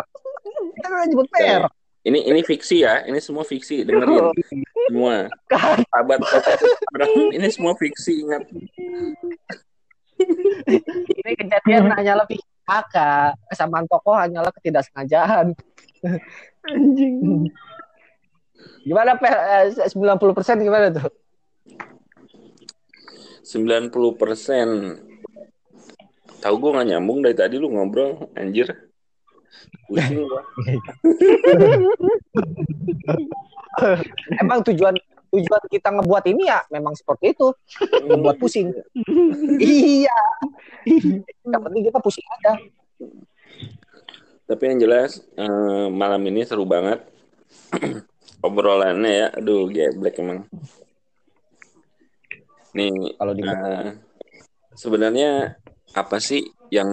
[0.77, 1.61] Kita kan jemput per.
[2.07, 4.31] Ini ini fiksi ya, ini semua fiksi dengerin.
[4.87, 5.27] Semua.
[5.49, 6.19] Sahabat
[6.93, 8.47] orang ini semua fiksi ingat.
[11.09, 15.55] ini kejadian hanyalah pihak kakak kesamaan tokoh hanyalah ketidaksengajaan
[16.67, 17.47] Anjing.
[18.83, 19.31] gimana per
[19.71, 21.07] eh, 90% gimana tuh
[23.47, 24.67] 90 persen.
[26.43, 28.67] Tahu gue nggak nyambung dari tadi lu ngobrol, anjir.
[29.87, 30.43] Pusing gua.
[34.43, 34.99] emang tujuan
[35.33, 37.47] tujuan kita ngebuat ini ya memang seperti itu
[38.07, 38.71] membuat pusing
[39.61, 40.19] iya
[41.47, 42.53] yang penting kita pusing aja
[44.47, 47.03] Tapi yang jelas eh, malam ini seru banget.
[48.47, 50.47] Obrolannya ya, aduh geblek emang.
[52.71, 53.91] Nih, kalau di eh,
[54.71, 55.59] sebenarnya
[55.91, 56.87] apa sih yang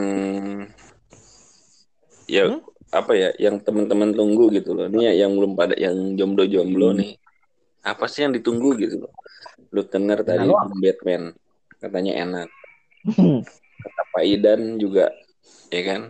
[2.27, 2.59] ya
[2.91, 4.91] apa ya yang teman-teman tunggu gitu loh.
[4.91, 7.15] Ini ya yang belum pada yang jomblo-jomblo nih.
[7.85, 9.13] Apa sih yang ditunggu gitu loh.
[9.69, 11.37] Lu denger tadi lu Batman
[11.77, 12.49] katanya enak.
[13.85, 15.13] Kata Pak Idan juga
[15.69, 16.01] ya kan.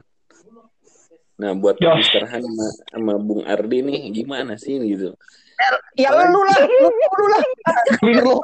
[1.35, 2.15] Nah buat Josh.
[2.15, 2.31] Mr.
[2.31, 5.19] Han sama, sama Bung Ardi nih gimana sih gitu.
[5.95, 7.43] ya lu lah lu, lu lah
[8.11, 8.35] lu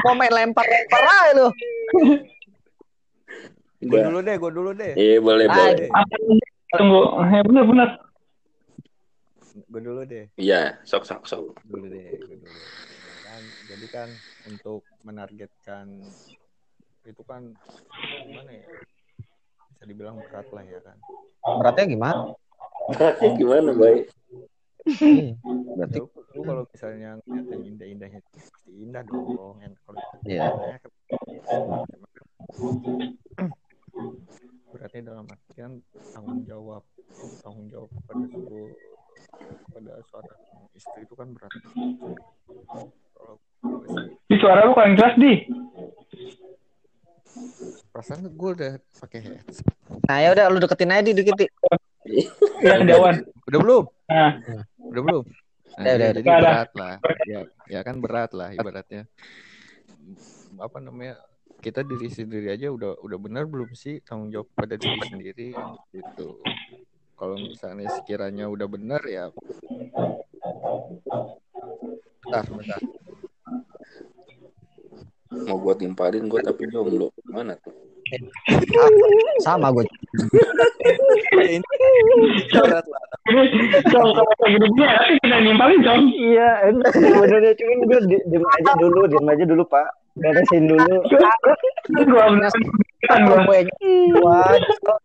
[0.00, 1.48] mau main lempar lempar aja lu
[3.86, 4.92] Gue dulu deh, gue dulu deh.
[4.96, 5.88] Iya boleh Ah, boleh.
[5.92, 6.14] Apa?
[6.74, 7.88] Tunggu, eh, bener-bener.
[9.56, 10.28] Gue dulu deh.
[10.36, 11.56] Iya sok sok sok.
[11.64, 12.60] dulu deh, gue dulu.
[13.24, 14.08] Kan, jadi kan
[14.44, 15.88] untuk menargetkan
[17.02, 17.56] itu kan
[18.20, 18.68] gimana ya?
[19.72, 20.98] Bisa dibilang berat lah ya kan.
[21.46, 22.22] beratnya gimana
[22.90, 24.04] Beratnya gimana baik?
[25.72, 29.56] berarti Lu, lu kalau misalnya ngeliat yang indah-indahnya itu pasti indah dong.
[29.64, 30.52] En- Kalau Iya.
[30.52, 30.92] kan-
[34.68, 35.72] beratnya dalam artian
[36.12, 36.82] tanggung jawab
[37.40, 38.68] tanggung jawab pada sebuah
[39.70, 40.38] pada seorang
[40.72, 41.52] istri itu kan berat.
[44.26, 45.34] Di suara lu kurang jelas, Di.
[47.92, 49.68] perasaan gue udah pakai headset.
[50.08, 51.46] nah ya udah lu deketin aja di dikit Di.
[52.64, 52.80] Ya.
[53.46, 53.84] Udah belum?
[54.08, 54.30] Nah,
[54.78, 55.24] Udah belum?
[55.76, 56.40] Nah, Udah, iya, udah, jadi udah.
[56.40, 56.94] berat lah.
[57.28, 59.02] Ya, ya kan berat lah ibaratnya.
[60.56, 61.20] Apa namanya?
[61.56, 65.48] Kita diri sendiri aja udah udah benar belum sih tanggung jawab pada diri sendiri
[65.90, 66.40] gitu.
[67.16, 69.32] Kalau misalnya sekiranya udah benar ya
[72.26, 72.80] bentar, bentar.
[75.46, 77.08] Mau gua timpalin gua tapi jomblo.
[77.30, 77.72] Mana tuh?
[79.46, 79.82] sama gue
[81.42, 81.66] ini
[82.54, 83.04] berat lah.
[83.90, 86.02] Cong, kalau dia nanti kita nimpalin, Cong.
[86.14, 89.90] Iya, sebenarnya cuman gue di, diem aja dulu, diem aja dulu Pak.
[90.22, 90.94] Beresin dulu.
[92.06, 92.52] Gua bener
[93.26, 93.42] gua.
[93.42, 93.58] gue
[94.14, 94.96] gua nyesel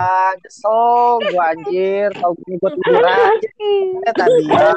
[0.00, 2.08] ah nyesel gua anjir.
[2.16, 3.48] Tau gini gua tidur aja.
[4.00, 4.68] Eh tadi ya.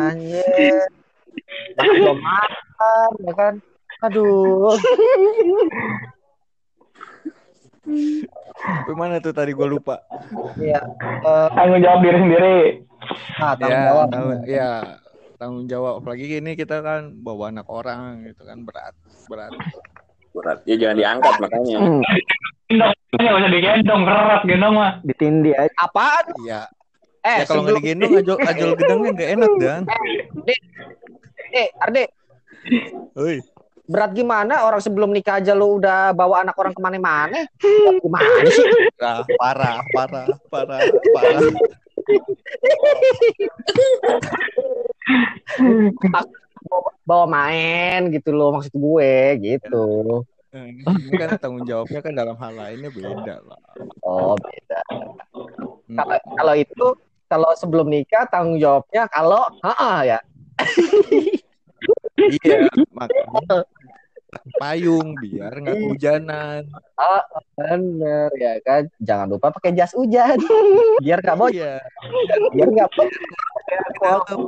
[0.00, 0.88] Anjir.
[1.76, 3.54] Belum makan ya kan?
[4.00, 4.72] Aduh.
[8.60, 10.00] Sampai mana tuh tadi gue lupa.
[10.60, 10.80] ya
[11.24, 12.56] eh, Tanggung jawab diri sendiri.
[13.40, 14.06] nah tanggung ya, jawab.
[14.12, 14.70] tahu- ya
[15.36, 15.92] tanggung jawab.
[16.00, 18.94] Apalagi gini kita kan bawa anak orang gitu kan berat
[19.26, 19.50] berat
[20.30, 20.58] Berat.
[20.64, 21.76] Ya jangan diangkat makanya.
[22.70, 24.90] Gendong, nggak usah digendong, kerat gendong mah.
[25.02, 25.74] Ditindih aja.
[25.74, 26.62] apaan iya
[27.20, 29.82] eh ya kalau nggak digendong ajol ajol gedangnya nggak enak dan
[31.52, 32.04] eh Arde
[33.18, 33.36] Oi.
[33.84, 38.48] berat gimana orang sebelum nikah aja lu udah bawa anak orang ke mana-mana Berat gimana
[38.48, 38.64] sih
[39.02, 40.80] Ah, parah, parah, parah,
[41.12, 41.50] parah.
[47.04, 49.86] bawa main gitu loh maksud gue gitu.
[50.50, 53.62] Ini kan tanggung jawabnya kan dalam hal lainnya beda lah.
[54.02, 54.82] oh beda.
[55.90, 55.98] Hmm.
[55.98, 56.86] kalau kalau itu
[57.30, 60.18] kalau sebelum nikah tanggung jawabnya kalau ha ya.
[62.20, 63.64] Iya, makanya
[64.60, 66.62] payung biar nggak kehujanan.
[67.56, 68.82] bener ya kan?
[69.02, 70.36] Jangan lupa pakai jas hujan.
[71.04, 71.54] Biar nggak bocor.
[71.56, 71.80] Iya.
[72.52, 74.38] biar nggak bocor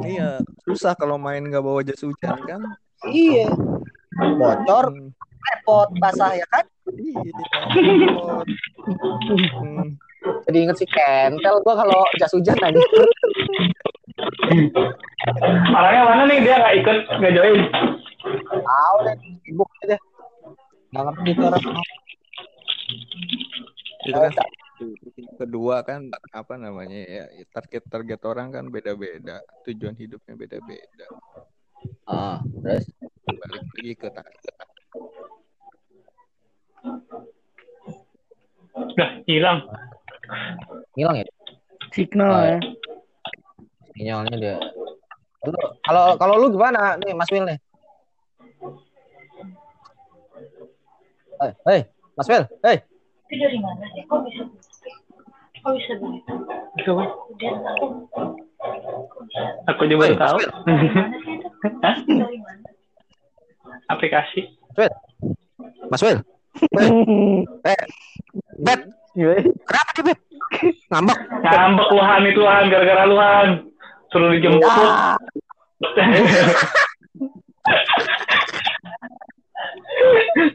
[0.00, 2.60] Iya, susah kalau main nggak bawa jas hujan kan.
[3.08, 3.48] iya
[4.36, 5.08] bocor Hmm,
[5.40, 7.32] repot basah ya kan Iya.
[9.56, 9.96] Hmm.
[10.44, 12.76] jadi inget si kentel gua kalau jas hujan aja
[15.70, 17.60] Orangnya mana nih dia nggak ikut nggak join?
[18.60, 19.96] tahu deh sibuk aja
[20.92, 21.62] nggak ngerti itu orang
[24.02, 24.32] Itu kan
[25.50, 31.06] kedua kan apa namanya ya target target orang kan beda-beda tujuan hidupnya beda-beda.
[32.06, 32.86] Ah terus?
[33.26, 34.54] Balik lagi ke target.
[38.94, 39.66] Udah hilang.
[40.94, 41.26] hilang ya?
[41.90, 42.58] Signal Oh, ya.
[43.98, 44.56] sinyalnya dia.
[45.82, 47.58] Kalau kalau lu gimana nih Mas Wil nih?
[51.42, 51.80] Hei, hei,
[52.14, 52.76] Mas Wil, hei,
[53.26, 54.04] Itu dari mana sih?
[54.04, 54.44] Kok bisa
[55.60, 56.32] Kok bisa begitu?
[56.86, 57.04] Coba.
[57.28, 57.52] Udah?
[59.68, 60.38] Aku juga Woi, tahu.
[61.80, 62.68] Dari mana?
[63.88, 64.40] Aplikasi.
[65.90, 66.22] Mas Wil,
[68.60, 68.80] Bet,
[69.64, 70.18] kenapa sih Bet?
[70.88, 71.18] Ngambek.
[71.42, 73.48] Ngambek luhan itu luhan gara-gara luhan.
[74.10, 74.66] Suruh dijemput.
[74.66, 75.14] Ah,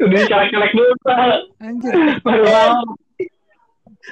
[0.01, 0.93] Udah dicolek-colek dulu.
[1.03, 1.37] Pak.
[1.61, 1.93] anjir
[2.25, 2.73] Baru mau.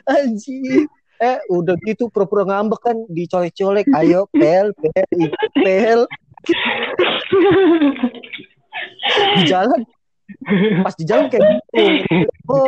[0.08, 0.88] Anjir.
[1.24, 3.88] Eh, udah gitu pura-pura ngambek kan dicolek-colek.
[3.96, 6.02] Ayo, pel, pel, pel.
[9.40, 9.82] Di jalan.
[10.84, 11.64] Pas di jalan kayak
[12.10, 12.28] gitu.
[12.50, 12.68] Oh,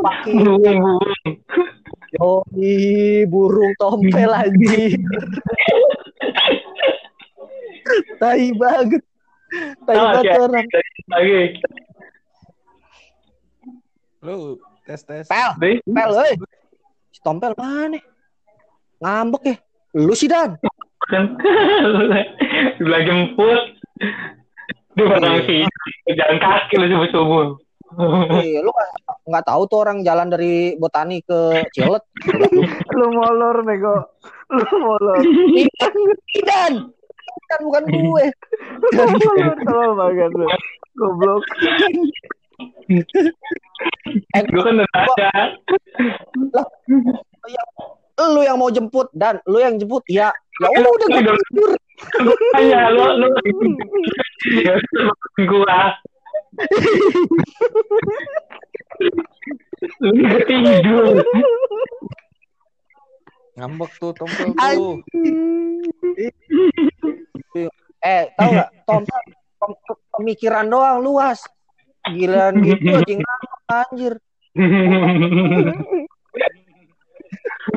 [0.00, 0.32] pakai
[2.14, 5.02] Yoi, burung tompel anjing.
[8.22, 9.02] Tai banget.
[9.82, 10.66] Tai banget orang.
[11.10, 11.58] Lagi.
[14.24, 16.34] lu tes tes Pel, pel, euy.
[17.12, 17.98] Si tompel mana?
[19.00, 19.56] Ngambek ya.
[19.96, 20.60] Lu sih Dan.
[22.76, 23.60] sebelah jemput
[24.96, 25.60] di padang sih
[26.16, 27.46] jalan kaki lu subuh subuh
[28.40, 28.90] Iya, lu nggak
[29.30, 32.02] nggak tahu tuh orang jalan dari Botani ke Cilet.
[32.98, 34.18] Lu molor nego.
[34.50, 35.22] Lu molor.
[36.42, 36.90] Dan.
[37.54, 38.24] Kan bukan gue.
[38.82, 38.88] Lu
[39.62, 40.46] tolol banget lu.
[40.98, 41.44] Goblok.
[44.34, 45.42] Eh, gue kan udah ada
[48.30, 50.30] lu yang mau jemput dan lu yang jemput ya.
[50.62, 51.18] Ya udah gue Udah.
[51.18, 51.36] tidur.
[52.54, 53.26] Tanya lu lu
[55.50, 55.78] gua
[59.98, 61.18] lu tidur
[63.54, 64.98] ngambek tuh tompel tuh.
[68.02, 68.68] Eh, tahu nggak?
[68.82, 69.20] Tompel
[69.62, 71.38] pem- pemikiran doang luas.
[72.12, 73.20] Gilaan gitu anjing
[73.68, 74.14] anjir.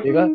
[0.04, 0.28] Iya kan?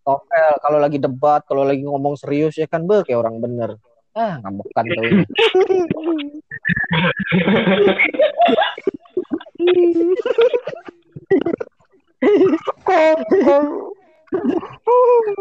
[0.00, 3.76] Tompel kalau lagi debat, kalau lagi ngomong serius ya kan be kayak orang bener.
[4.16, 5.04] Ah, ngambekan tuh.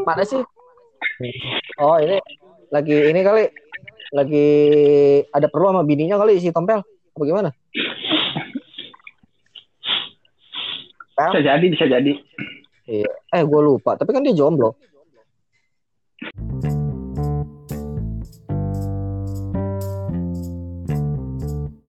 [0.05, 0.43] Mana sih?
[1.79, 2.19] Oh, ini
[2.69, 3.43] lagi ini kali
[4.13, 4.47] lagi
[5.33, 6.83] ada perlu sama bininya kali si Tompel.
[7.15, 7.49] Bagaimana?
[11.19, 12.13] Bisa jadi, bisa jadi.
[12.89, 13.11] Iya.
[13.35, 13.99] Eh, gue lupa.
[13.99, 14.73] Tapi kan dia jomblo.
[16.19, 16.78] Thank you